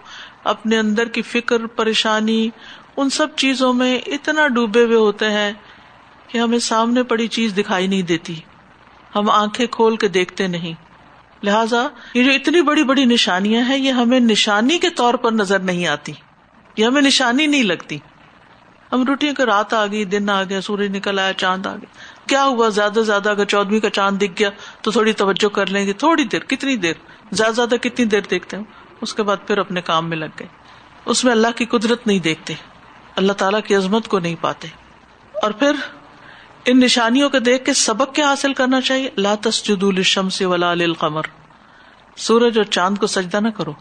اپنے 0.44 0.78
اندر 0.78 1.08
کی 1.08 1.22
فکر، 1.22 1.66
پریشانی، 1.66 2.50
ان 2.96 3.10
سب 3.10 3.26
چیزوں 3.36 3.72
میں 3.72 3.98
اتنا 4.06 4.48
ڈوبے 4.48 4.84
ہوئے 4.84 4.96
ہوتے 4.96 5.30
ہیں 5.30 5.52
کہ 6.26 6.38
ہمیں 6.38 6.58
سامنے 6.58 7.02
پڑی 7.02 7.28
چیز 7.28 7.54
دکھائی 7.58 7.86
نہیں 7.86 8.02
دیتی۔ 8.02 8.34
ہم 9.16 9.30
آنکھیں 9.30 9.66
کھول 9.66 9.96
کے 9.96 10.08
دیکھتے 10.08 10.46
نہیں۔ 10.46 10.87
لہذا 11.42 11.86
یہ 12.14 12.24
جو 12.24 12.32
اتنی 12.32 12.62
بڑی 12.62 12.82
بڑی 12.82 13.04
نشانیاں 13.04 13.64
ہیں، 13.64 13.78
یہ 13.78 13.92
ہمیں 13.92 14.20
نشانی 14.20 14.78
کے 14.78 14.90
طور 14.90 15.14
پر 15.14 15.32
نظر 15.32 15.58
نہیں 15.58 15.86
آتی۔ 15.86 16.12
یہ 16.76 16.84
ہمیں 16.84 17.02
نشانی 17.02 17.46
نہیں 17.46 17.62
لگتی۔ 17.62 17.98
ہم 18.92 19.04
روٹی 19.04 19.34
کہ 19.34 19.42
رات 19.42 19.72
آ 19.72 19.86
گئی، 19.86 20.04
دن 20.04 20.30
آ 20.30 20.44
گیا، 20.44 20.60
سورج 20.60 20.96
نکل 20.96 21.18
آیا، 21.18 21.32
چاند 21.32 21.66
آ 21.66 21.74
گیا۔ 21.74 21.98
کیا 22.28 22.44
ہوا؟ 22.44 22.68
زیادہ 22.68 22.92
سے 22.92 23.02
زیادہ 23.02 23.30
اگر 23.30 23.44
چودویں 23.44 23.80
کا 23.80 23.90
چاند 23.90 24.18
دکھ 24.18 24.40
گیا 24.40 24.50
تو 24.82 24.90
تھوڑی 24.90 25.12
توجہ 25.12 25.48
کر 25.48 25.66
لیں 25.66 25.86
گے۔ 25.86 25.92
تھوڑی 25.92 26.24
دیر، 26.24 26.40
کتنی 26.40 26.76
دیر؟ 26.76 26.94
زیادہ 27.32 27.52
زیادہ 27.52 27.74
کتنی 27.74 28.04
دیر 28.04 28.20
دیکھتے 28.30 28.56
ہیں 28.56 28.64
اس 29.00 29.14
کے 29.14 29.22
بعد 29.22 29.36
پھر 29.46 29.58
اپنے 29.58 29.80
کام 29.80 30.08
میں 30.08 30.16
لگ 30.16 30.24
گئے۔ 30.38 30.48
اس 31.04 31.24
میں 31.24 31.32
اللہ 31.32 31.48
کی 31.56 31.64
قدرت 31.64 32.06
نہیں 32.06 32.18
دیکھتے۔ 32.18 32.54
اللہ 33.16 33.32
تعالیٰ 33.32 33.60
کی 33.66 33.74
عظمت 33.74 34.08
کو 34.08 34.18
نہیں 34.18 34.36
پاتے۔ 34.40 34.68
اور 35.42 35.50
پھر 35.50 35.72
ان 36.64 36.80
نشانیوں 36.80 37.30
کو 37.30 37.38
دیکھ 37.38 37.64
کے 37.64 37.72
سبق 37.72 38.14
کیا 38.14 38.26
حاصل 38.26 38.54
کرنا 38.54 38.80
چاہیے؟ 38.80 39.08
اللہ 39.16 39.34
تسجد 39.42 39.82
الشمس 39.82 40.42
ولا 40.42 40.70
القمر 40.70 41.22
سورج 42.16 42.58
اور 42.58 42.64
چاند 42.64 42.98
کو 42.98 43.06
سجدہ 43.06 43.40
نہ 43.40 43.48
کرو۔ 43.48 43.72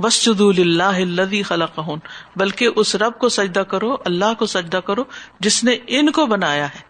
بس 0.00 0.26
جد 0.26 0.40
اللہ 0.40 0.82
الذي 0.82 1.42
خلقهن 1.42 1.98
بلکہ 2.36 2.68
اس 2.76 2.94
رب 2.94 3.18
کو 3.18 3.28
سجدہ 3.28 3.60
کرو، 3.60 3.96
اللہ 4.04 4.34
کو 4.38 4.46
سجدہ 4.46 4.76
کرو، 4.76 5.04
جس 5.40 5.64
نے 5.64 5.76
ان 5.86 6.12
کو 6.12 6.26
بنایا 6.26 6.66
ہے۔ 6.66 6.88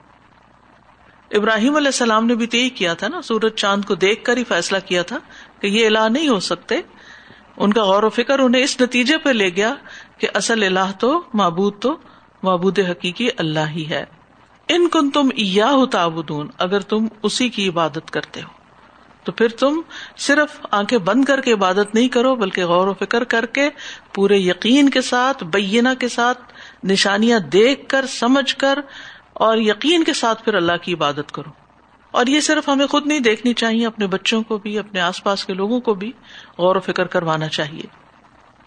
ابراہیم 1.37 1.77
علیہ 1.77 1.89
السلام 1.89 2.27
نے 2.27 2.35
بھی 2.35 2.47
تو 2.47 2.57
یہی 2.57 2.71
کیا 2.71 2.95
تھا 2.95 3.09
نا، 3.09 3.23
سورج 3.23 3.55
چاند 3.55 3.85
کو 3.85 3.95
دیکھ 3.95 4.25
کر 4.25 4.37
ہی 4.37 4.45
فیصلہ 4.45 4.79
کیا 4.87 5.03
تھا 5.03 5.19
کہ 5.61 5.67
یہ 5.67 5.87
الہ 5.87 6.09
نہیں 6.11 6.29
ہو 6.29 6.41
سکتے۔ 6.41 6.81
ان 7.57 7.73
کا 7.73 7.85
غور 7.85 8.03
و 8.03 8.11
فکر 8.11 8.39
انہیں 8.39 8.63
اس 8.63 8.81
نتیجے 8.81 9.19
پہ 9.19 9.31
لے 9.31 9.49
گیا 9.49 9.75
کہ 10.19 10.29
اصل 10.35 10.63
الہ 10.63 10.93
تو 11.01 11.23
معبود 11.35 11.79
تو 11.79 11.97
معبود 12.43 12.79
حقیقی 12.79 13.29
اللہ 13.37 13.69
ہی 13.71 13.89
ہے۔ 13.91 14.05
ان 14.69 14.89
کن 14.89 15.11
تم 15.11 15.29
یا 15.37 15.71
تعبدون، 15.93 16.49
اگر 16.59 16.81
تم 16.81 17.07
اسی 17.23 17.49
کی 17.49 17.69
عبادت 17.69 18.11
کرتے 18.11 18.43
ہو۔ 18.43 18.59
تو 19.25 19.33
پھر 19.33 19.49
تم 19.49 19.81
صرف 20.17 20.67
آنکھیں 20.71 20.99
بند 20.99 21.25
کر 21.25 21.41
کے 21.41 21.53
عبادت 21.53 21.95
نہیں 21.95 22.09
کرو، 22.09 22.35
بلکہ 22.35 22.65
غور 22.65 22.87
و 22.87 22.95
فکر 22.95 23.25
کر 23.25 23.47
کے 23.47 23.71
پورے 24.15 24.37
یقین 24.37 24.89
کے 24.89 25.01
ساتھ، 25.01 25.45
بینہ 25.45 25.89
کے 25.99 26.09
ساتھ، 26.09 26.43
نشانیاں 26.85 27.39
دیکھ 27.39 27.89
کر، 27.89 28.07
سمجھ 28.07 28.57
کر 28.57 28.79
اور 29.33 29.59
یقین 29.59 30.05
کے 30.05 30.13
ساتھ 30.13 30.45
پھر 30.45 30.55
اللہ 30.55 30.73
کی 30.83 30.95
عبادت 30.95 31.33
کرو۔ 31.33 31.51
اور 32.11 32.27
یہ 32.27 32.41
صرف 32.41 32.69
ہمیں 32.69 32.87
خود 32.87 33.07
نہیں 33.07 33.21
دیکھنی 33.21 33.55
چاہیے، 33.55 33.87
اپنے 33.87 34.07
بچوں 34.07 34.43
کو 34.43 34.59
بھی، 34.59 34.79
اپنے 34.79 35.01
آس 35.01 35.25
پاس 35.25 35.45
کے 35.45 35.55
لوگوں 35.55 35.81
کو 35.81 35.95
بھی 35.95 36.13
غور 36.59 36.77
و 36.77 36.81
فکر 36.81 37.07
کروانا 37.07 37.49
چاہیے۔ 37.49 37.83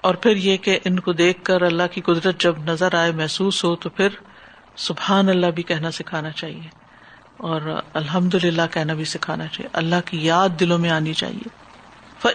اور 0.02 0.16
پھر 0.16 0.36
یہ 0.36 0.58
کہ 0.58 0.80
ان 0.86 1.00
کو 1.00 1.14
دیکھ 1.14 1.44
کر 1.44 1.62
اللہ 1.62 1.84
کی 1.92 2.02
قدرت 2.02 2.42
جب 2.42 2.58
نظر 2.58 2.96
آئے، 2.96 3.12
محسوس 3.12 3.64
ہو، 3.64 3.76
تو 3.76 3.90
پھر 3.90 4.08
سبحان 4.78 5.30
اللہ 5.30 5.48
بھی 5.48 5.64
کہنا 5.64 5.92
سکھانا 5.92 6.32
چاہیے 6.32 6.68
اور 7.38 7.82
الحمد 7.94 8.36
للہ 8.36 8.62
کہنا 8.72 8.94
بھی 8.94 9.06
سکھانا 9.06 9.48
چاہیے 9.48 9.70
اللہ 9.74 9.96
کی 10.06 10.26
یاد 10.26 10.50
دلوں 10.60 10.78
میں 10.78 10.90
آنی 10.90 11.14
چاہیے۔ 11.14 11.48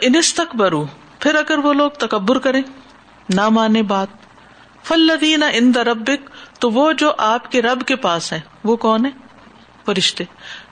انس 0.01 0.35
تک 0.35 0.57
برو 0.57 0.87
پھر 1.19 1.35
اگر 1.35 1.59
وہ 1.59 1.73
لوگ 1.73 1.91
تکبر 1.91 2.39
کریں، 2.39 2.63
نہ 3.29 3.49
مانے 3.49 3.83
بات۔ 3.83 4.09
فلدین 4.83 5.43
ان 5.53 5.73
ربک 5.75 6.31
تو 6.61 6.71
وہ 6.71 6.93
جو 6.93 7.13
آپ 7.19 7.51
کے 7.51 7.63
رب 7.63 7.83
کے 7.87 7.97
پاس 7.97 8.33
ہے 8.33 8.41
وہ 8.65 8.77
کون 8.77 9.07
ہے 9.07 9.11
فرشتے۔ 9.85 10.25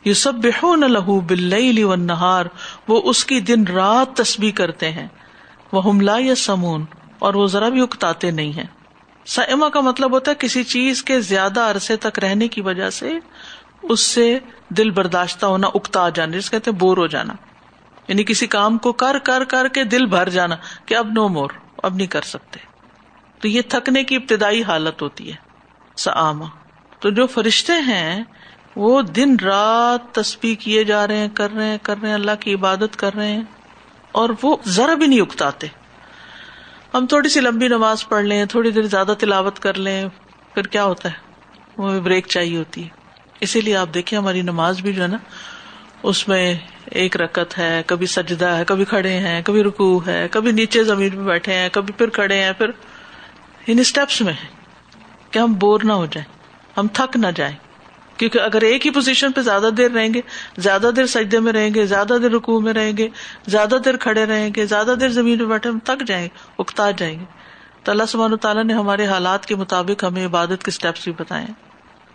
یو 0.05 0.14
سب 0.14 0.35
بے 0.35 0.50
لہو 0.87 1.20
بل 1.20 1.55
نہار 2.00 2.46
وہ 2.88 3.00
اس 3.05 3.24
کی 3.24 3.40
دن 3.40 3.66
رات 3.66 4.16
تسبیح 4.16 4.53
کرتے 4.53 4.90
ہیں۔ 4.92 5.09
وہ 5.72 5.85
ہملا 5.85 6.16
یا 6.18 6.35
سمون 6.35 6.85
اور 7.18 7.35
وہ 7.35 7.46
ذرا 7.46 7.68
بھی 7.68 7.81
اکتاتے 7.81 8.31
نہیں 8.31 8.53
ہے 8.57 8.64
سما 9.26 9.68
کا 9.68 9.80
مطلب 9.80 10.12
ہوتا 10.12 10.30
ہے 10.30 10.37
کسی 10.38 10.64
چیز 10.64 11.02
کے 11.02 11.20
زیادہ 11.20 11.60
عرصے 11.60 11.96
تک 11.96 12.18
رہنے 12.18 12.48
کی 12.48 12.60
وجہ 12.60 12.90
سے 12.90 13.12
اس 13.82 14.00
سے 14.00 14.38
دل 14.68 14.90
برداشتہ 14.90 15.46
ہونا، 15.46 15.68
اکتا 15.74 16.08
جانا، 16.08 16.37
جس 16.37 16.50
کہتے 16.50 16.70
بور 16.70 16.96
ہو 16.96 17.06
جانا۔ 17.06 17.34
یعنی 18.08 18.24
کسی 18.24 18.46
کام 18.46 18.78
کو 18.78 18.92
کر 18.92 19.18
کر 19.18 19.44
کر 19.44 19.68
کے 19.68 19.84
دل 19.84 20.06
بھر 20.06 20.28
جانا 20.28 20.56
کہ 20.87 20.96
اب 20.96 21.08
نو 21.12 21.28
مور 21.28 21.50
اب 21.82 21.94
نہیں 21.94 22.06
کر 22.06 22.22
سکتے۔ 22.22 22.60
تو 23.38 23.48
یہ 23.48 23.62
تھکنے 23.68 24.04
کی 24.04 24.16
ابتدائی 24.16 24.62
حالت 24.62 25.02
ہوتی 25.02 25.30
ہے 25.30 25.37
سما 25.96 26.46
تو 27.00 27.10
جو 27.10 27.26
فرشتے 27.26 27.72
ہیں، 27.72 28.24
وہ 28.76 29.02
دن 29.02 29.37
رات 29.42 30.14
تسبیح 30.14 30.54
کیے 30.54 30.84
جا 30.84 31.06
رہے 31.06 31.16
ہیں، 31.16 31.28
کر 31.34 31.50
رہے 31.50 31.66
ہیں، 31.66 31.78
کر 31.82 31.94
رہے 32.00 32.08
ہیں، 32.08 32.14
اللہ 32.14 32.30
کی 32.40 32.54
عبادت 32.54 32.96
کر 32.96 33.14
رہے 33.14 33.28
ہیں 33.28 33.42
اور 34.12 34.28
وہ 34.42 34.56
ذرا 34.66 34.94
بھی 34.94 35.06
نہیں 35.06 35.20
اکتاتے۔ 35.20 35.66
ہم 36.94 37.07
تھوڑی 37.07 37.28
سی 37.28 37.40
لمبی 37.40 37.68
نماز 37.68 38.09
پڑھ 38.09 38.24
لیں، 38.24 38.44
تھوڑی 38.44 38.70
دیر 38.70 38.83
زیادہ 38.83 39.14
تلاوت 39.18 39.61
کر 39.61 39.74
لیں، 39.74 40.04
پھر 40.54 40.62
کیا 40.62 40.85
ہوتا 40.85 41.09
ہے؟ 41.09 41.14
وہ 41.76 42.00
بریک 42.00 42.26
چاہیے 42.26 42.57
ہوتی 42.57 42.85
ہے۔ 42.85 42.88
اسی 43.40 43.61
لیے 43.61 43.76
آپ 43.76 43.88
دیکھیں، 43.94 44.18
ہماری 44.18 44.42
نماز 44.42 44.80
بھی 44.80 44.92
جو 44.92 45.02
ہے 45.02 45.07
نا، 45.07 45.16
اس 46.02 46.28
میں 46.28 46.54
ایک 46.85 47.16
رکت 47.16 47.59
ہے، 47.59 47.83
کبھی 47.87 48.07
سجدہ 48.07 48.44
ہے، 48.44 48.64
کبھی 48.64 48.85
کھڑے 48.85 49.12
ہیں، 49.12 49.42
کبھی 49.42 49.62
رکو 49.62 50.00
ہے، 50.07 50.28
کبھی 50.30 50.52
نیچے 50.52 50.85
زمین 50.85 51.11
پہ 51.11 51.22
بیٹھے 51.22 51.54
ہیں، 51.54 51.68
کبھی 51.72 51.92
پھر 51.92 52.09
کھڑے 52.09 52.42
ہیں، 52.42 52.52
پھر 52.52 52.70
ان 53.66 53.78
اسٹیپس 53.78 54.20
میں 54.20 54.33
ہے 54.33 54.48
کہ 55.30 55.38
ہم 55.38 55.54
بور 55.54 55.80
نہ 55.85 55.92
ہو 55.92 56.07
جائیں، 56.07 56.38
ہم 56.76 56.87
تھک 56.92 57.16
نہ 57.16 57.26
جائیں۔ 57.35 57.57
کیونکہ 58.16 58.38
اگر 58.38 58.61
ایک 58.61 58.87
ہی 58.87 58.90
پوزیشن 58.90 59.33
پہ 59.33 59.40
زیادہ 59.40 59.68
دیر 59.77 59.90
رہیں 59.90 60.14
گے، 60.14 60.20
زیادہ 60.59 60.90
دیر 60.96 61.07
سجدے 61.07 61.40
میں 61.40 61.53
رہیں 61.53 61.74
گے، 61.74 61.87
زیادہ 61.87 62.16
دیر 62.22 62.31
رکو 62.31 62.61
میں 62.61 62.72
رہیں 62.72 62.96
گے، 62.96 63.09
زیادہ 63.46 63.77
دیر 63.85 63.96
کھڑے 63.96 64.27
رہیں 64.27 64.50
گے، 64.57 64.66
زیادہ 64.66 64.94
دیر 65.00 65.09
زمین 65.09 65.38
پہ 65.38 65.44
بیٹھے 65.44 65.70
ہم 65.70 65.79
تھک 65.79 66.07
جائیں 66.07 66.24
گے 66.24 66.38
اکتا 66.59 66.90
جائیں 66.90 67.20
گے۔ 67.20 67.24
تو 67.83 67.92
اللہ 67.92 68.03
سبحانہ 68.09 68.37
تعالیٰ 68.37 68.64
نے 68.64 68.74
ہمارے 68.74 69.07
حالات 69.07 69.46
کے 69.46 69.57
مطابق 69.57 70.05
ہمیں 70.05 70.27
عبادت 70.27 70.64
کے 70.64 70.68
اسٹیپس 70.68 71.05
بھی 71.05 71.12
بتائے 71.12 71.46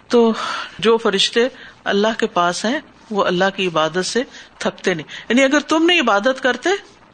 تو 0.08 0.34
جو 0.80 0.98
فرشتے 0.98 1.48
اللہ 1.84 2.08
کے 2.18 2.28
پاس 2.28 2.66
ہیں، 2.66 2.80
وہ 3.12 3.26
اللہ 3.26 3.46
کی 3.56 3.68
عبادت 3.68 4.06
سے 4.06 4.24
تھکتے 4.58 4.94
نہیں۔ 4.94 5.08
یعنی 5.30 5.44
اگر 5.44 5.60
تم 5.60 5.86
نے 5.86 6.00
عبادت 6.00 6.42
کرتے، 6.42 6.70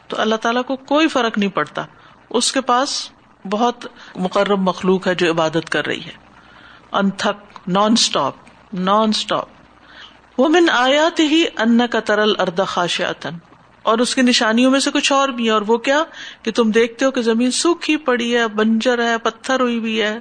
تو 0.08 0.22
اللہ 0.22 0.36
تعالیٰ 0.36 0.64
کو 0.64 0.76
کوئی 0.76 1.08
فرق 1.08 1.38
نہیں 1.38 1.50
پڑتا۔ 1.50 1.86
اس 2.30 2.52
کے 2.52 2.62
پاس 2.62 3.10
بہت 3.50 3.88
مقرب 4.16 4.60
مخلوق 4.60 5.08
ہے 5.08 5.16
جو 5.16 5.32
عبادت 5.32 5.70
کر 5.70 5.86
رہی 5.86 6.04
ہے۔ 6.06 6.12
انتھک 6.92 7.60
نان 7.70 7.92
اسٹاپ 7.92 8.45
نان 8.74 9.10
اسٹاپ 9.10 9.48
وہ 10.38 10.50
من 10.50 10.70
آیات 10.70 11.20
ہی 11.20 11.46
ان 11.58 11.88
کا 11.92 12.00
ترل 12.00 12.34
اردا 12.40 12.64
خاشن 12.64 13.38
اور 13.84 13.98
اس 13.98 14.16
کی 14.16 14.22
نشانیوں 14.22 14.72
میں 14.72 14.80
سے 14.80 14.92
کچھ 14.92 15.14
اور 15.14 15.30
بھی 15.30 15.46
ہے 15.46 15.50
اور 15.50 15.62
وہ 15.68 15.78
کیا؟ 15.78 16.04
کہ 16.44 16.52
تم 16.52 16.72
دیکھتے 16.72 17.06
ہو 17.06 17.12
کہ 17.12 17.22
زمین 17.22 17.52
سوکھی 17.52 17.98
پڑی 17.98 18.38
ہے، 18.38 18.48
بنجر 18.48 19.04
ہے، 19.04 19.18
پتھر 19.18 19.60
ہوئی 19.60 19.80
بھی 19.80 20.02
ہے۔ 20.02 20.20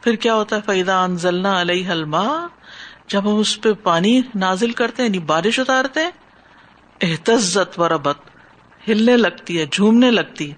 پھر 0.00 0.14
کیا 0.14 0.34
ہوتا 0.34 0.56
ہے؟ 0.56 0.60
فیدا 0.66 1.04
انزلنا 1.04 1.60
علیہ 1.60 1.90
حلما 1.90 2.46
جب 3.08 3.22
ہم 3.22 3.38
اس 3.38 3.60
پہ 3.60 3.72
پانی 3.72 4.22
نازل 4.34 4.70
کرتے 4.70 5.02
ہیں 5.02 5.08
یعنی 5.08 5.18
بارش 5.18 5.58
اتارتے 5.58 6.00
ہیں 6.00 6.10
احتزت 7.00 7.80
و 7.80 7.88
ربت 7.88 8.16
ہلنے 8.88 9.16
لگتی 9.16 9.60
ہے، 9.60 9.66
جھومنے 9.72 10.10
لگتی 10.10 10.50
ہے۔ 10.50 10.54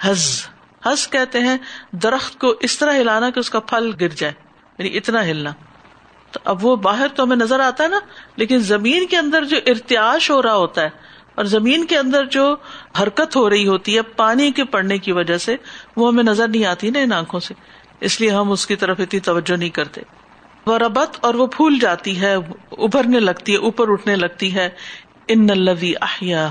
حز۔ 0.00 0.46
حز 0.86 1.08
کہتے 1.08 1.40
ہیں، 1.40 1.56
درخت 1.92 2.38
کو 2.38 2.54
اس 2.60 2.78
طرح 2.78 2.94
ہلانا 2.94 3.30
کہ 3.30 3.38
اس 3.38 3.50
کا 3.50 3.60
پھل 3.60 3.92
گر 4.00 4.08
جائے 4.08 4.32
یعنی 4.78 4.96
اتنا 4.96 5.24
ہلنا۔ 5.24 5.52
تو 6.36 6.40
اب 6.44 6.64
وہ 6.64 6.74
باہر 6.76 7.08
تو 7.08 7.22
ہمیں 7.22 7.36
نظر 7.36 7.60
آتا 7.60 7.84
ہے 7.84 7.88
نا، 7.88 7.98
لیکن 8.36 8.58
زمین 8.60 9.06
کے 9.06 9.16
اندر 9.16 9.44
جو 9.44 9.56
ارتیاش 9.66 10.30
ہو 10.30 10.40
رہا 10.42 10.54
ہوتا 10.54 10.82
ہے، 10.82 10.88
اور 11.34 11.44
زمین 11.44 11.84
کے 11.84 11.96
اندر 11.98 12.24
جو 12.24 12.44
حرکت 13.00 13.36
ہو 13.36 13.48
رہی 13.50 13.66
ہوتی 13.66 13.96
ہے 13.96 14.02
پانی 14.16 14.50
کے 14.52 14.64
پڑنے 14.64 14.98
کی 14.98 15.12
وجہ 15.12 15.38
سے 15.38 15.56
وہ 15.96 16.08
ہمیں 16.08 16.24
نظر 16.24 16.48
نہیں 16.48 16.64
آتی 16.64 16.90
نا 16.90 16.98
ان 16.98 17.12
آنکھوں 17.12 17.40
سے۔ 17.40 17.54
اس 18.00 18.20
لیے 18.20 18.30
ہم 18.30 18.50
اس 18.52 18.66
کی 18.66 18.76
طرف 18.76 19.00
اتنی 19.00 19.20
توجہ 19.20 19.56
نہیں 19.56 19.68
کرتے۔ 19.70 20.00
وہ 20.66 20.78
ربت 20.78 21.16
اور 21.20 21.34
وہ 21.34 21.46
پھول 21.46 21.78
جاتی 21.78 22.20
ہے، 22.20 22.34
ابھرنے 22.34 23.20
لگتی 23.20 23.52
ہے، 23.52 23.58
اوپر 23.58 23.92
اٹھنے 23.92 24.16
لگتی 24.16 24.54
ہے۔ 24.54 24.68
ان 25.28 25.46
نلوی 25.46 25.92
احیا 26.00 26.48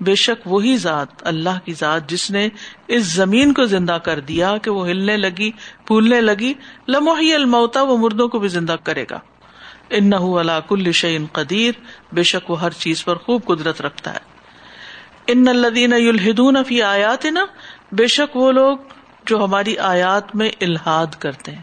بے 0.00 0.14
شک 0.14 0.46
وہی 0.46 0.76
ذات 0.76 1.08
اللہ 1.20 1.58
کی 1.64 1.72
ذات 1.72 2.10
جس 2.10 2.30
نے 2.30 2.48
اس 2.88 3.02
زمین 3.02 3.52
کو 3.52 3.64
زندہ 3.64 3.92
کر 3.92 4.20
دیا 4.20 4.56
کہ 4.56 4.70
وہ 4.70 4.88
ہلنے 4.88 5.16
لگی، 5.16 5.50
پھولنے 5.86 6.20
لگی 6.20 6.54
لمحی 6.88 7.34
الموتا 7.34 7.82
وہ 7.82 7.96
مردوں 7.96 8.28
کو 8.28 8.38
بھی 8.38 8.48
زندہ 8.48 8.76
کرے 8.84 9.04
گا۔ 9.10 9.18
ان 9.90 10.10
نہ 10.10 10.60
کل 10.68 10.92
شعین 10.92 11.26
قدیر، 11.32 11.72
بے 12.12 12.22
شک 12.22 12.50
وہ 12.50 12.60
ہر 12.60 12.70
چیز 12.70 13.04
پر 13.04 13.16
خوب 13.16 13.44
قدرت 13.44 13.80
رکھتا 13.80 14.14
ہے۔ 14.14 14.38
ان 15.26 15.48
الدین 15.48 15.92
الہدون 15.92 16.56
فی 16.66 16.82
آیات 16.82 17.26
نا 17.26 17.46
بے 17.92 18.06
شک 18.06 18.36
وہ 18.36 18.52
لوگ 18.52 18.78
جو 19.26 19.44
ہماری 19.44 19.78
آیات 19.78 20.36
میں 20.36 20.50
الحاد 20.60 21.06
کرتے 21.18 21.52
ہیں۔ 21.52 21.62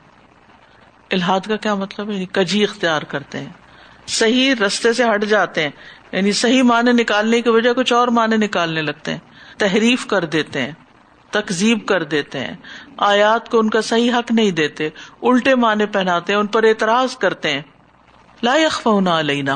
الحاد 1.12 1.40
کا 1.40 1.56
کیا 1.56 1.76
مطلب 1.76 2.10
ہے؟ 2.10 2.14
یعنی 2.14 2.26
کجی 2.32 2.64
اختیار 2.64 3.02
کرتے 3.02 3.40
ہیں۔ 3.40 3.50
صحیح 4.08 4.54
رستے 4.66 4.94
سے 4.94 5.04
ہٹ 5.04 5.26
جاتے 5.26 5.64
ہیں۔ 5.64 5.70
یعنی 6.16 6.32
صحیح 6.32 6.64
معنی 6.64 6.92
نکالنے 6.92 7.42
کی 7.42 7.50
وجہ 7.50 7.74
کچھ 7.74 7.94
اور 7.94 8.08
معنی 8.08 8.38
نکالنے 8.38 8.82
لگتے 8.82 9.12
ہیں۔ 9.12 9.20
تحریف 9.58 10.06
کر 10.06 10.26
دیتے 10.26 10.62
ہیں 10.62 10.72
تقزیب 11.30 11.86
کر 11.86 12.04
دیتے 12.04 12.40
ہیں۔ 12.40 12.56
آیات 12.98 13.50
کو 13.50 13.60
ان 13.60 13.70
کا 13.70 13.82
صحیح 13.82 14.12
حق 14.12 14.32
نہیں 14.32 14.52
دیتے، 14.52 14.90
الٹے 15.22 15.56
معنی 15.56 15.86
پہناتے 15.86 16.34
ہیں، 16.34 16.40
ان 16.40 16.48
پر 16.48 16.64
اعتراض 16.64 17.18
کرتے 17.18 17.54
ہیں۔ 17.54 17.62
لا 18.44 18.56
یخفونا 18.56 19.20
علینا، 19.20 19.56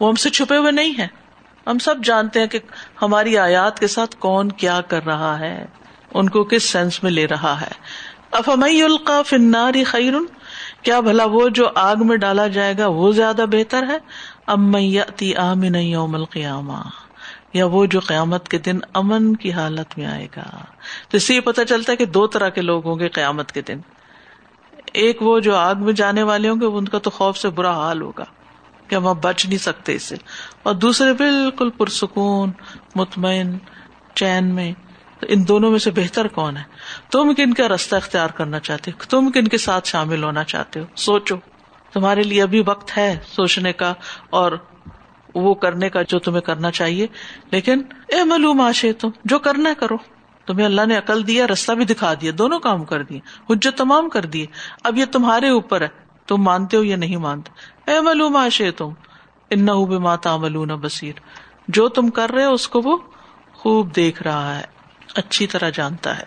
وہ 0.00 0.08
ہم 0.08 0.14
سے 0.14 0.30
چھپے 0.30 0.56
ہوئے 0.56 0.72
نہیں 0.72 0.92
ہیں۔ 0.98 1.06
ہم 1.66 1.78
سب 1.78 1.94
جانتے 2.04 2.40
ہیں 2.40 2.46
کہ 2.46 2.58
ہماری 3.02 3.38
آیات 3.38 3.78
کے 3.78 3.86
ساتھ 3.86 4.16
کون 4.16 4.48
کیا 4.48 4.80
کر 4.80 5.06
رہا 5.06 5.38
ہے، 5.38 5.66
ان 6.14 6.28
کو 6.28 6.44
کس 6.44 6.62
سینس 6.62 7.02
میں 7.02 7.10
لے 7.10 7.26
رہا 7.26 7.60
ہے۔ 7.60 7.70
افمئی 8.30 8.82
القا 8.82 9.22
فناری 9.22 9.84
خیرن، 9.84 10.24
کیا 10.82 11.00
بھلا 11.00 11.24
وہ 11.24 11.48
جو 11.48 11.68
آگ 11.74 11.96
میں 11.96 12.16
ڈالا 12.16 12.46
جائے 12.46 12.74
گا 12.78 12.86
وہ 12.86 13.12
زیادہ 13.12 13.44
بہتر 13.50 13.82
ہے؟ 13.82 13.98
امتی 14.50 15.36
آمن 15.36 15.74
یوم 15.74 16.14
القیامہ۔ 16.14 16.88
یا 17.52 17.66
وہ 17.66 17.86
جو 17.86 18.00
قیامت 18.00 18.48
کے 18.48 18.58
دن 18.58 18.78
امن 18.94 19.36
کی 19.36 19.52
حالت 19.52 19.98
میں 19.98 20.06
آئے 20.06 20.28
گا۔ 20.36 20.64
تو 21.08 21.16
اس 21.16 21.22
سے 21.22 21.34
یہ 21.34 21.40
پتا 21.40 21.64
چلتا 21.64 21.92
ہے 21.92 21.96
کہ 21.96 22.04
دو 22.04 22.26
طرح 22.26 22.48
کے 22.48 22.60
لوگ 22.60 22.86
ہوں 22.86 22.98
گے 22.98 23.08
قیامت 23.08 23.52
کے 23.52 23.62
دن۔ 23.62 23.80
ایک 24.92 25.22
وہ 25.22 25.40
جو 25.40 25.56
آگ 25.56 25.74
میں 25.78 25.92
جانے 25.92 26.22
والے 26.22 26.48
ہوں 26.48 26.60
گے 26.60 26.66
ان 26.66 26.88
کا 26.88 26.98
تو 26.98 27.10
خوف 27.10 27.38
سے 27.38 27.48
برا 27.48 27.70
حال 27.70 28.02
ہوگا 28.02 28.24
کہ 28.88 28.94
ہم 28.94 29.06
اب 29.06 29.22
بچ 29.22 29.46
نہیں 29.46 29.58
سکتے 29.58 29.94
اس 29.94 30.02
سے۔ 30.02 30.16
اور 30.62 30.74
دوسرے 30.74 31.12
بالکل 31.12 31.70
پرسکون، 31.70 32.50
مطمئن، 32.94 33.58
چین 34.14 34.54
میں۔ 34.54 34.72
تو 35.20 35.26
ان 35.28 35.48
دونوں 35.48 35.70
میں 35.70 35.78
سے 35.78 35.90
بہتر 35.90 36.28
کون 36.28 36.56
ہے؟ 36.56 36.62
تم 37.12 37.34
کن 37.34 37.54
کا 37.54 37.68
رستہ 37.68 37.96
اختیار 37.96 38.28
کرنا 38.28 38.60
چاہتے 38.60 38.90
ہو؟ 38.90 39.04
تم 39.08 39.30
کن 39.30 39.48
کے 39.48 39.58
ساتھ 39.58 39.88
شامل 39.88 40.24
ہونا 40.24 40.44
چاہتے 40.44 40.80
ہو؟ 40.80 40.84
سوچو۔ 40.96 41.36
تمہارے 41.92 42.22
لیے 42.22 42.42
ابھی 42.42 42.62
وقت 42.66 42.98
ہے 42.98 43.18
سوچنے 43.26 43.72
کا 43.72 43.94
اور 44.30 44.52
وہ 45.34 45.54
کرنے 45.54 45.88
کا 45.88 46.02
جو 46.02 46.18
تمہیں 46.18 46.40
کرنا 46.40 46.70
چاہیے۔ 46.70 47.06
لیکن 47.50 47.82
اے 48.08 48.24
معلوم 48.24 48.60
آشے 48.60 48.92
تم 48.92 49.08
جو 49.24 49.38
کرنا 49.38 49.70
کرو۔ 49.78 49.96
تمہیں 50.46 50.66
اللہ 50.66 50.86
نے 50.86 50.96
عقل 50.96 51.26
دیا، 51.26 51.46
رستہ 51.46 51.72
بھی 51.72 51.84
دکھا 51.84 52.14
دیا، 52.14 52.32
دونوں 52.38 52.60
کام 52.60 52.84
کر 52.84 53.02
دیے، 53.02 53.20
حجت 53.50 53.78
تمام 53.78 54.08
کر 54.08 54.24
دیے۔ 54.24 54.46
اب 54.84 54.96
یہ 54.96 55.04
تمہارے 55.04 55.48
اوپر 55.48 55.80
ہے، 55.80 55.88
تم 56.26 56.36
مانتے 56.36 56.76
ہو 56.76 56.84
یا 56.84 56.96
نہیں 56.96 57.16
مانتے۔ 57.16 57.50
اے 57.90 58.00
معلوم 58.00 58.36
آشے 58.36 58.70
تم 58.70 58.90
ان 59.50 59.66
ماتا 60.02 60.36
ملون 60.36 60.68
بصیر۔ 60.68 61.12
جو 61.68 61.88
تم 61.88 62.08
کر 62.08 62.30
رہے 62.30 62.44
ہو، 62.44 62.52
اس 62.52 62.68
کو 62.68 62.80
وہ 62.84 62.96
خوب 63.52 63.96
دیکھ 63.96 64.22
رہا 64.22 64.58
ہے، 64.58 64.62
اچھی 65.14 65.46
طرح 65.46 65.70
جانتا 65.70 66.18
ہے۔ 66.18 66.24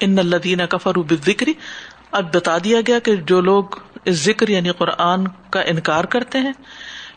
ان 0.00 0.18
الدین 0.18 0.66
کفر 0.66 0.98
بکری 0.98 1.52
اب 2.10 2.34
بتا 2.34 2.58
دیا 2.64 2.80
گیا 2.86 2.98
کہ 2.98 3.16
جو 3.16 3.40
لوگ 3.40 3.64
اس 4.06 4.16
ذکر 4.16 4.48
یعنی 4.48 4.70
قرآن 4.70 5.28
کا 5.28 5.60
انکار 5.60 6.04
کرتے 6.04 6.38
ہیں۔ 6.38 6.52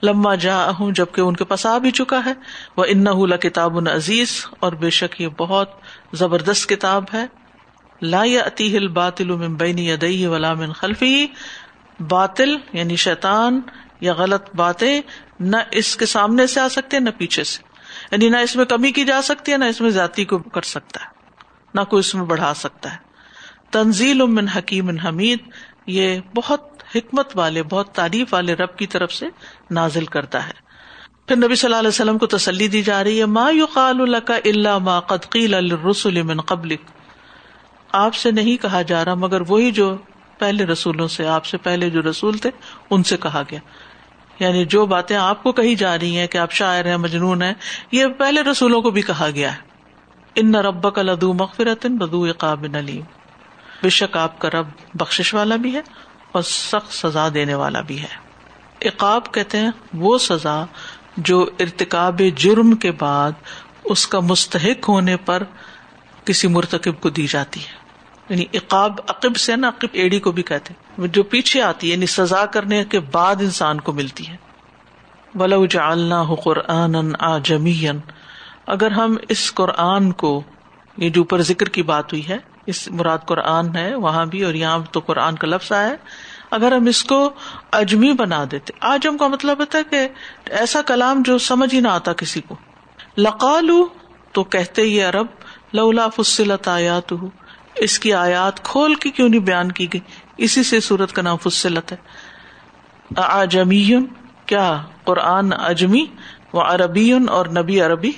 لما 0.04 0.36
جا 0.36 0.70
ہوں 0.80 0.92
جبکہ 0.92 1.22
ان 1.22 1.36
کے 1.36 1.44
پاس 1.44 1.66
آ 1.66 1.78
بھی 1.78 1.92
چکا 1.92 2.22
ہے۔ 2.26 2.34
وہ 2.78 2.86
ان 2.88 3.38
کتاب 3.38 3.90
عزیز، 3.90 4.46
اور 4.60 4.74
بے 4.74 4.90
شک 4.90 5.22
یہ 5.22 5.28
بہت 5.28 5.70
زبردست 6.14 6.70
کتاب 6.70 7.04
ہے۔ 7.14 7.26
لا 8.02 8.22
اتی 8.22 8.78
ہل 8.78 8.88
باطل 8.88 9.48
بینی 9.48 10.28
ولا 10.28 10.54
من 10.54 10.72
خلفی 10.72 11.28
باطل 12.10 12.58
یعنی 12.74 12.96
شیطان 12.96 13.62
یا 14.02 14.14
غلط 14.14 14.56
باتیں 14.56 15.02
نہ 15.40 15.58
اس 15.72 15.96
کے 15.96 16.06
سامنے 16.06 16.48
سے 16.48 16.60
آ 16.60 16.68
سکتے 16.68 17.00
نہ 17.00 17.10
پیچھے 17.18 17.44
سے۔ 17.44 17.64
یعنی 18.12 18.30
نہ 18.30 18.38
اس 18.38 18.56
میں 18.56 18.66
کمی 18.66 18.92
کی 18.92 19.04
جا 19.04 19.22
سکتی 19.22 19.52
ہے، 19.52 19.58
نہ 19.58 19.66
اس 19.66 19.82
میں 19.82 19.90
ذاتی 19.90 20.26
کو 20.26 20.38
کر 20.40 20.62
سکتا 20.62 21.00
ہے۔ 21.04 21.10
نہ 21.74 21.82
کوئی 21.82 22.00
اس 22.00 22.16
میں 22.16 22.24
بڑھا 22.24 22.54
سکتا 22.54 22.92
ہے۔ 22.92 22.98
تنزیل 23.72 24.22
من 24.22 24.48
حکیم 24.48 24.98
حمید، 24.98 25.40
یہ 25.88 26.20
بہت 26.36 26.69
حکمت 26.96 27.32
والے، 27.36 27.64
بہت 27.64 27.92
تعریف 27.92 28.34
والے 28.34 28.54
رب 28.54 28.78
کی 28.78 28.88
طرف 28.88 29.14
سے 29.14 29.26
نازل 29.72 30.06
کرتا 30.06 30.48
ہے۔ 30.48 30.54
پھر 31.28 31.36
نبی 31.36 31.56
صلی 31.56 31.68
اللہ 31.68 31.80
علیہ 31.80 31.88
وسلم 31.88 32.18
کو 32.18 32.26
تسلی 32.26 32.68
دی 32.68 32.82
جا 32.82 33.04
رہی 33.04 33.20
ہے، 33.20 33.26
ما 33.26 33.50
اللہ 33.76 34.18
کا 34.18 34.36
اللہ 34.36 34.78
ما 34.78 35.00
قدقیل 35.00 35.54
الرسول 35.54 36.22
من 36.22 36.42
قبل 36.42 36.76
آپ 37.92 38.16
سے 38.16 38.32
نہیں 38.32 38.62
کہا 38.62 38.82
جا 38.82 39.06
رہا، 39.06 39.14
مگر 39.14 39.42
وہی 39.48 39.72
جو 39.72 39.98
پہلے 40.38 40.66
رسولوں 40.66 41.08
سے، 41.08 41.28
آپ 41.28 41.46
سے 41.46 41.58
پہلے 41.58 41.90
جو 41.90 42.02
رسول 42.02 42.38
تھے، 42.38 42.52
ان 42.90 43.04
سے 43.04 43.18
کہا 43.18 43.44
گیا۔ 43.52 43.60
یعنی 44.40 44.66
جو 44.66 44.86
باتیں 44.86 45.18
آپ 45.18 45.44
کو 45.44 45.52
کہی 45.52 45.76
جا 45.76 46.00
رہی 46.00 46.18
ہیں 46.18 46.28
کہ 46.28 46.38
آپ 46.38 46.52
شاعر 46.52 46.86
ہیں، 46.86 46.98
مجنون 46.98 47.42
ہیں، 47.42 47.54
یہ 47.92 48.06
پہلے 48.08 48.42
رسولوں 48.42 48.82
کو 48.82 48.90
بھی 48.90 49.02
کہا 49.02 49.30
گیا 49.36 49.54
ہے۔ 49.54 49.58
ان 50.36 50.56
رب 50.56 50.96
کا 50.96 51.02
لدو 51.02 51.34
مغفرت 51.34 51.86
بدو 51.86 52.26
قابن 52.38 52.76
علیم 52.76 53.02
بے 53.84 53.90
شک 53.90 54.18
آپ 54.18 54.40
کا 54.40 54.50
رب 54.50 54.68
بخش 54.94 55.34
والا 55.34 55.56
بھی 55.56 55.76
ہے 55.76 55.82
اور 56.32 56.42
سخت 56.42 56.94
سزا 56.94 57.28
دینے 57.34 57.54
والا 57.54 57.82
بھی 57.82 58.02
ہے۔ 58.02 58.30
اقاب 58.82 59.34
کہتے 59.34 59.58
ہیں 59.58 59.72
وہ 59.94 60.18
سزا 60.18 60.66
جو 61.18 61.50
ارتقاب 61.60 62.22
جرم 62.36 62.76
کے 62.76 62.92
بعد 62.92 63.32
اس 63.84 64.08
کا 64.08 64.20
مستحق 64.20 64.90
ہونے 64.90 65.18
پر 65.18 65.44
کسی 66.26 66.48
مرتکب 66.48 67.02
کو 67.02 67.10
دی 67.10 67.28
جاتی 67.28 67.60
ہے۔ 67.60 67.80
یعنی 68.30 68.46
اقاب 68.54 68.94
عقب 69.08 69.36
سے 69.36 69.56
نا 69.56 69.68
عقب 69.68 69.88
ایڑی 69.92 70.20
کو 70.20 70.32
بھی 70.32 70.44
کہتے 70.44 70.74
جو 71.08 71.24
پیچھے 71.24 71.62
آتی 71.62 71.88
ہے 71.88 71.94
یعنی 71.94 72.06
سزا 72.06 72.46
کرنے 72.46 72.84
کے 72.86 73.00
بعد 73.00 73.36
انسان 73.36 73.82
کو 73.82 73.92
ملتی 73.92 74.28
ہے۔ 74.28 74.36
ولو 75.36 75.66
جعلنا 75.66 76.24
قرآن 76.44 76.96
آ 77.20 77.38
اگر 78.68 78.92
ہم 78.92 79.16
اس 79.30 79.54
قرآن 79.54 80.12
کو، 80.12 80.44
یہ 80.98 81.10
جو 81.10 81.22
اوپر 81.22 81.42
ذکر 81.42 81.70
کی 81.70 81.84
بات 81.84 82.14
ہوئی 82.14 82.30
ہے 82.30 82.38
اس 82.70 82.88
مراد 82.92 83.18
قرآن 83.26 83.76
ہے، 83.76 83.96
وہاں 83.96 84.26
بھی 84.26 84.44
اور 84.44 84.54
یہاں 84.54 84.80
تو 84.92 85.00
قرآن 85.00 85.36
کا 85.36 85.48
لفظ 85.48 85.72
آیا 85.72 85.94
اگر 86.52 86.72
ہم 86.72 86.86
اس 86.86 87.04
کو 87.04 87.30
اجمی 87.72 88.14
بنا 88.14 88.44
دیتے 88.52 88.74
آجم 88.82 89.18
کا 89.18 89.28
مطلب 89.28 89.60
ہوتا 89.60 89.78
ہے 89.78 89.84
کہ 89.84 90.08
ایسا 90.50 90.82
کلام 90.82 91.22
جو 91.26 91.38
سمجھ 91.38 91.76
ہی 91.76 91.80
نہ 91.80 91.88
آتا 91.88 92.14
کسی 92.14 92.42
کو۔ 92.42 92.56
لقالو، 93.18 93.88
تو 94.32 94.44
کہتے 94.44 94.84
یہ 94.84 95.06
ارب 95.06 95.28
لولا 95.74 96.08
فصلت 96.08 96.68
آیات 96.68 97.14
اس 97.76 98.00
کی 98.00 98.14
آیات 98.14 98.64
کھول 98.64 98.96
کے 98.96 99.10
کیوں 99.10 99.30
نہیں 99.30 99.42
بیان 99.42 99.72
کی 99.72 99.88
گئی؟ 99.94 100.02
اسی 100.38 100.64
سے 100.64 100.80
سورت 100.80 101.14
کا 101.14 101.22
نام 101.22 101.38
فصلت 101.38 101.92
ہے۔ 101.92 101.98
آجمی 103.18 103.92
کیا 104.46 104.82
قرآن 105.04 105.50
اجمی؟ 105.54 106.06
و 106.54 106.60
عربی 106.62 107.14
اور 107.30 107.46
نبی 107.46 107.82
عربی۔ 107.82 108.12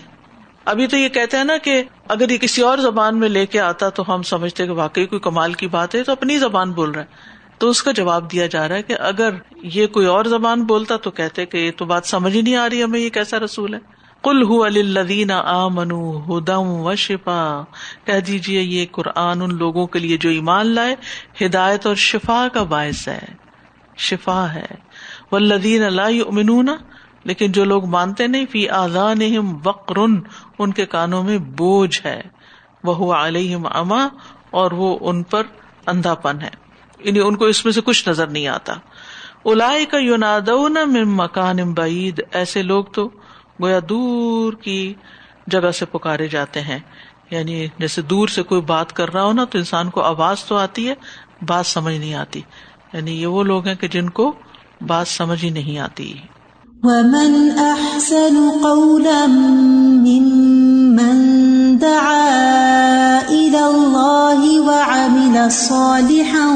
ابھی 0.65 0.87
تو 0.87 0.97
یہ 0.97 1.09
کہتے 1.09 1.37
ہیں 1.37 1.43
نا 1.43 1.57
کہ 1.57 1.83
اگر 2.11 2.29
یہ 2.29 2.37
کسی 2.37 2.61
اور 2.61 2.77
زبان 2.77 3.19
میں 3.19 3.29
لے 3.29 3.45
کے 3.45 3.59
آتا 3.59 3.89
تو 3.89 4.15
ہم 4.15 4.21
سمجھتے 4.21 4.65
کہ 4.65 4.71
واقعی 4.71 5.05
کوئی 5.05 5.19
کمال 5.19 5.53
کی 5.53 5.67
بات 5.67 5.95
ہے 5.95 6.03
تو 6.03 6.11
اپنی 6.11 6.37
زبان 6.37 6.71
بول 6.71 6.91
رہا 6.91 7.01
ہے 7.01 7.05
تو 7.57 7.69
اس 7.69 7.83
کا 7.83 7.91
جواب 7.91 8.31
دیا 8.31 8.47
جا 8.47 8.67
رہا 8.67 8.75
ہے 8.75 8.83
کہ 8.83 8.95
اگر 8.99 9.29
یہ 9.63 9.87
کوئی 9.87 10.05
اور 10.05 10.25
زبان 10.25 10.63
بولتا 10.63 10.97
تو 10.97 11.11
کہتے 11.11 11.45
کہ 11.45 11.57
یہ 11.57 11.71
تو 11.77 11.85
بات 11.85 12.05
سمجھ 12.05 12.35
ہی 12.35 12.41
نہیں 12.41 12.55
آ 12.55 12.69
رہی 12.69 12.83
ہمیں، 12.83 12.99
یہ 12.99 13.09
کیسا 13.09 13.39
رسول 13.39 13.73
ہے؟ 13.73 13.79
کل 14.23 14.43
ہُو 14.43 14.63
الدین 14.63 15.31
آ 15.31 15.67
منو 15.67 16.19
ہدم 16.19 16.67
و 16.67 16.95
شفا 16.95 17.63
کہہ 18.05 18.19
دیجیے 18.19 18.61
یہ 18.61 18.85
قرآن 18.91 19.41
ان 19.41 19.57
لوگوں 19.57 19.87
کے 19.87 19.99
لیے 19.99 20.17
جو 20.17 20.29
ایمان 20.29 20.67
لائے، 20.67 20.95
ہدایت 21.45 21.85
اور 21.85 21.95
شفا 21.95 22.47
کا 22.53 22.63
باعث 22.63 23.07
ہے۔ 23.07 23.19
شفا 23.97 24.53
ہے۔ 24.53 24.65
وہ 25.31 25.39
لدین 25.39 25.83
اللہ 25.83 26.27
امنون 26.27 26.69
لیکن 27.23 27.51
جو 27.51 27.63
لوگ 27.63 27.85
مانتے 27.85 28.27
نہیں، 28.27 28.45
فی 28.51 28.69
آزان 28.69 29.19
وقر، 29.63 29.97
ان 30.59 30.71
کے 30.71 30.85
کانوں 30.85 31.23
میں 31.23 31.37
بوجھ 31.37 32.01
ہے۔ 32.05 32.21
وہ 32.83 33.13
علیہم 33.13 33.65
اما، 33.65 34.07
اور 34.49 34.71
وہ 34.71 34.97
ان 35.01 35.23
پر 35.23 35.43
اندھا 35.87 36.13
پن 36.13 36.41
ہے۔ 36.41 36.49
یعنی 36.99 37.19
ان 37.19 37.35
کو 37.35 37.45
اس 37.45 37.65
میں 37.65 37.73
سے 37.73 37.81
کچھ 37.81 38.09
نظر 38.09 38.27
نہیں 38.27 38.47
آتا۔ 38.47 38.73
الاائے 39.45 39.85
کا 39.85 39.97
یوناد 39.97 40.49
مکان 41.05 41.73
بعید۔ 41.73 42.21
ایسے 42.31 42.61
لوگ 42.61 42.83
تو 42.83 43.09
گویا 43.61 43.79
دور 43.89 44.53
کی 44.53 44.93
جگہ 45.47 45.71
سے 45.71 45.85
پکارے 45.85 46.27
جاتے 46.27 46.61
ہیں۔ 46.61 46.79
یعنی 47.29 47.67
جیسے 47.77 48.01
دور 48.01 48.27
سے 48.27 48.43
کوئی 48.43 48.61
بات 48.61 48.93
کر 48.93 49.13
رہا 49.13 49.23
ہو 49.23 49.33
نا، 49.33 49.43
تو 49.43 49.57
انسان 49.57 49.89
کو 49.89 50.01
آواز 50.01 50.43
تو 50.43 50.57
آتی 50.57 50.89
ہے، 50.89 50.93
بات 51.47 51.65
سمجھ 51.65 51.95
نہیں 51.95 52.13
آتی۔ 52.13 52.41
یعنی 52.93 53.21
یہ 53.21 53.27
وہ 53.27 53.43
لوگ 53.43 53.67
ہیں 53.67 53.75
کہ 53.75 53.87
جن 53.87 54.09
کو 54.09 54.33
بات 54.87 55.07
سمجھ 55.07 55.45
ہی 55.45 55.49
نہیں 55.49 55.79
آتی۔ 55.79 56.13
ومن 56.83 57.51
احسن 57.51 58.49
قولا 58.49 59.27
ممن 60.07 61.17
دعا 61.77 63.21
الى 63.29 63.67
الله 63.69 64.59
وعمل 64.61 65.51
صالحا 65.51 66.47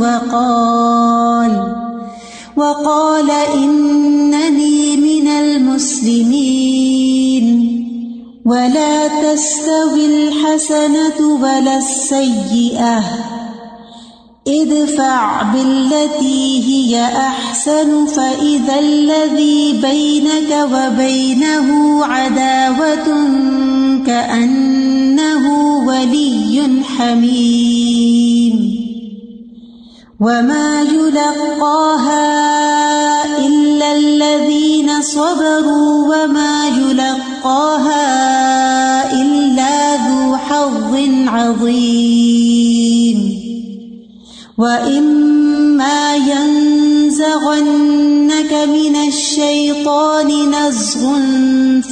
وقال 0.00 1.74
وقال 2.56 3.30
انني 3.30 4.96
من 4.96 5.28
المسلمين 5.28 6.66
ولا 8.46 9.08
تستوي 9.08 10.06
الحسنه 10.06 11.18
ولا 11.42 11.78
السيئه 11.78 13.35
ادفع 14.48 15.42
بالتي 15.42 16.62
هي 16.66 17.02
أحسن، 17.04 18.06
فإذا 18.06 18.78
الذي 18.78 19.72
بينك 19.82 20.68
وبينه 20.72 21.68
عداوة 22.04 23.06
كأنه 24.06 25.44
ولي 25.86 26.82
حميم. 26.98 28.56
وما 30.20 30.82
يلقاها 30.82 32.26
إلا 33.46 33.92
الذين 33.96 35.02
صبروا، 35.02 36.14
وما 36.14 36.68
يلقاها 36.68 38.02
إلا 39.22 39.96
ذو 39.96 40.36
حظ 40.36 40.94
عظيم. 41.28 42.55
وَإِمَّا 44.58 46.16
يَنزَغَنَّكَ 46.16 47.12
مِنَ 48.52 48.96
الشَّيْطَانِ 48.96 50.28
نَزْغٌ 50.48 51.02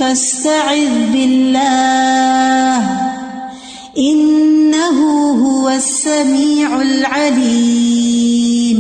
فَاسْتَعِذْ 0.01 1.13
بِاللَّهِ 1.13 2.81
إِنَّهُ 3.99 4.99
هُوَ 5.45 5.69
السَّمِيعُ 5.69 6.83
الْعَلِيمُ 6.83 8.79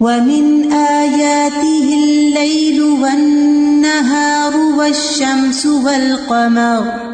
وَمِنْ 0.00 0.72
آيَاتِهِ 0.72 1.86
اللَّيْلُ 1.94 2.82
وَالنَّهَارُ 2.82 4.56
وَالشَّمْسُ 4.78 5.66
وَالْقَمَرُ 5.66 7.13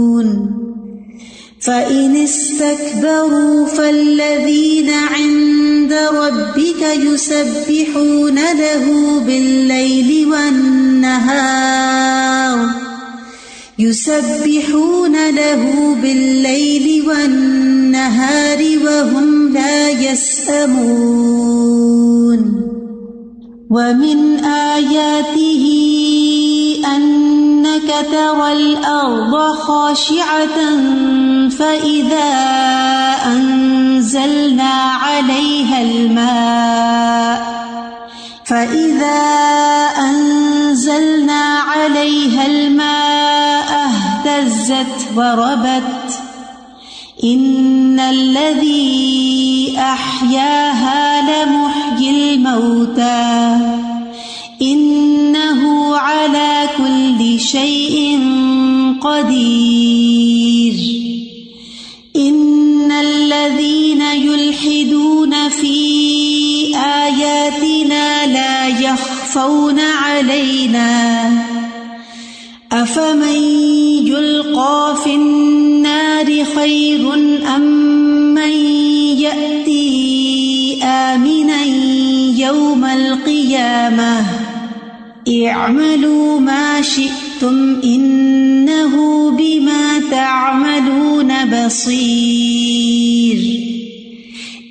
فإن 1.61 2.15
استكبروا 2.15 3.65
فالذين 3.65 4.89
عند 4.89 5.93
ربك 5.93 6.81
يسبحون 6.81 8.35
له 8.35 9.19
بالليل 9.19 10.27
والنهار 10.27 11.51
يسبحون 13.79 15.29
له 15.29 15.95
بالليل 16.01 17.07
والنهار 17.07 18.59
وهم 18.85 19.53
لا 19.53 19.89
يسأمون 19.89 21.31
ومن 23.69 24.39
آياته 24.45 25.65
أنك 26.95 27.89
ترى 28.11 28.53
الأرض 28.53 29.33
خاشعة 29.55 30.57
فإذا 31.59 32.31
أنزلنا 33.25 34.73
عليها 34.73 35.81
الماء 35.81 37.61
فإذا 38.45 39.21
أنزلنا 39.99 41.59
عليها 41.59 42.45
الماء 42.45 43.89
اهتزت 43.89 45.17
وربت 45.17 46.19
إن 47.23 47.99
الذي 47.99 49.75
أحياها 49.77 51.21
لمحيي 51.21 52.35
الموتى 52.35 53.57
إنه 54.61 55.95
على 55.97 56.69
كل 56.77 57.39
شيء 57.39 58.19
قدير 59.01 60.90
يخفون 69.31 69.79
علينا 69.79 71.31
أفمن 72.71 73.35
يلقى 74.07 74.95
في 75.03 75.15
النار 75.15 76.45
خير 76.55 77.13
أم 77.55 77.61
من 78.33 78.51
يأتي 79.23 80.79
آمنا 80.83 81.63
يوم 82.35 82.85
القيامة 82.85 84.25
اعملوا 85.47 86.39
ما 86.39 86.81
شئتم 86.81 87.81
إنه 87.83 88.95
بما 89.31 89.99
تعملون 90.11 91.31
بصير 91.45 92.81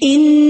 إن 0.02 0.49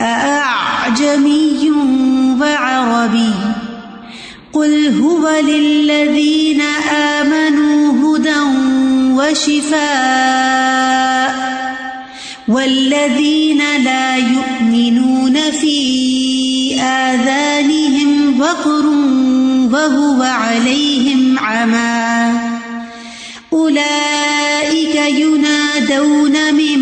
أأعجمي 0.00 1.70
وعربي 2.40 3.32
قل 4.52 5.00
هو 5.02 5.28
للذين 5.42 6.60
آمنوا 6.90 7.92
هدى 7.92 8.40
وشفاء 9.14 10.50
والذين 12.48 13.62
لا 13.84 14.16
يؤمنون 14.16 15.50
في 15.60 16.80
آذانهم 16.80 18.40
وقر 18.40 18.86
وهو 19.72 20.22
عليهم 20.22 21.38
عمى 21.38 22.32
أولئك 23.52 24.94
ينادون 24.94 26.54
من 26.54 26.78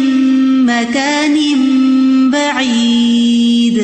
مكان 0.66 1.67
بعيد 2.30 3.78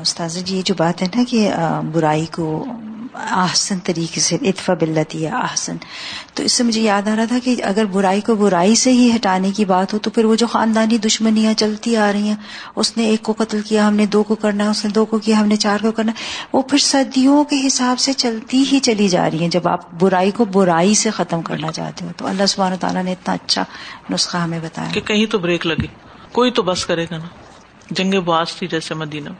استاذ 0.00 0.38
جی 0.44 0.56
یہ 0.56 0.62
جو 0.64 0.74
بات 0.78 1.02
ہے 1.02 1.06
نا 1.14 1.22
کہ 1.28 1.50
برائی 1.92 2.26
کو 2.26 2.64
احسن 3.14 3.78
طریقے 3.78 4.20
سے 4.20 4.36
اتفا 4.42 4.74
بلتی 4.74 5.22
یا 5.22 5.36
احسن 5.36 5.76
تو 6.34 6.42
اس 6.42 6.52
سے 6.52 6.64
مجھے 6.64 6.80
یاد 6.80 7.08
آ 7.08 7.16
رہا 7.16 7.24
تھا 7.24 7.38
کہ 7.44 7.54
اگر 7.62 7.84
برائی 7.84 8.20
کو 8.20 8.34
برائی 8.34 8.74
سے 8.74 8.92
ہی 8.92 9.10
ہٹانے 9.16 9.50
کی 9.50 9.64
بات 9.64 9.92
ہو 9.92 9.98
تو 9.98 10.10
پھر 10.10 10.24
وہ 10.24 10.34
جو 10.34 10.46
خاندانی 10.46 10.98
دشمنیاں 10.98 11.54
چلتی 11.54 11.96
آ 11.96 12.12
رہی 12.12 12.28
ہیں 12.28 12.36
اس 12.76 12.96
نے 12.96 13.04
ایک 13.04 13.22
کو 13.22 13.32
قتل 13.38 13.60
کیا 13.60 13.88
ہم 13.88 13.94
نے 13.94 14.06
دو 14.06 14.22
کو 14.22 14.34
کرنا 14.34 14.64
ہے 14.64 14.68
اس 14.68 14.84
نے 14.84 14.90
دو 14.90 15.04
کو 15.04 15.18
کیا 15.18 15.40
ہم 15.40 15.46
نے 15.46 15.56
چار 15.56 15.78
کو 15.82 15.92
کرنا 15.92 16.12
ہے 16.12 16.48
وہ 16.52 16.62
پھر 16.62 16.78
صدیوں 16.78 17.44
کے 17.44 17.66
حساب 17.66 17.98
سے 17.98 18.12
چلتی 18.12 18.64
ہی 18.72 18.78
چلی 18.78 19.08
جا 19.08 19.30
رہی 19.30 19.38
ہیں۔ 19.38 19.48
جب 19.48 19.68
آپ 19.68 19.80
برائی 19.98 20.30
کو 20.30 20.44
برائی 20.44 20.94
سے 20.94 21.10
ختم 21.10 21.42
کرنا 21.42 21.72
چاہتے 21.72 22.04
ہو 22.04 22.10
تو 22.16 22.26
اللہ 22.26 22.46
سبحانہ 22.46 22.74
تعالیٰ 22.80 23.04
نے 23.04 23.12
اتنا 23.12 23.34
اچھا 23.34 23.64
نسخہ 24.10 24.36
ہمیں 24.36 24.60
بتایا۔ 24.62 24.88
کہ 24.92 25.00
کہیں 25.00 25.26
تو 25.26 25.38
بریک 25.38 25.66
لگے 25.66 26.11
کوئی 26.32 26.50
تو 26.50 26.62
بس 26.62 26.86
کرے 26.86 27.04
گا 27.10 27.16
نا 27.18 27.28
جنگ 27.90 28.20
باز 28.24 28.54
تھی 28.56 28.66
جیسے 28.66 28.94
مدینہ۔ 28.94 29.30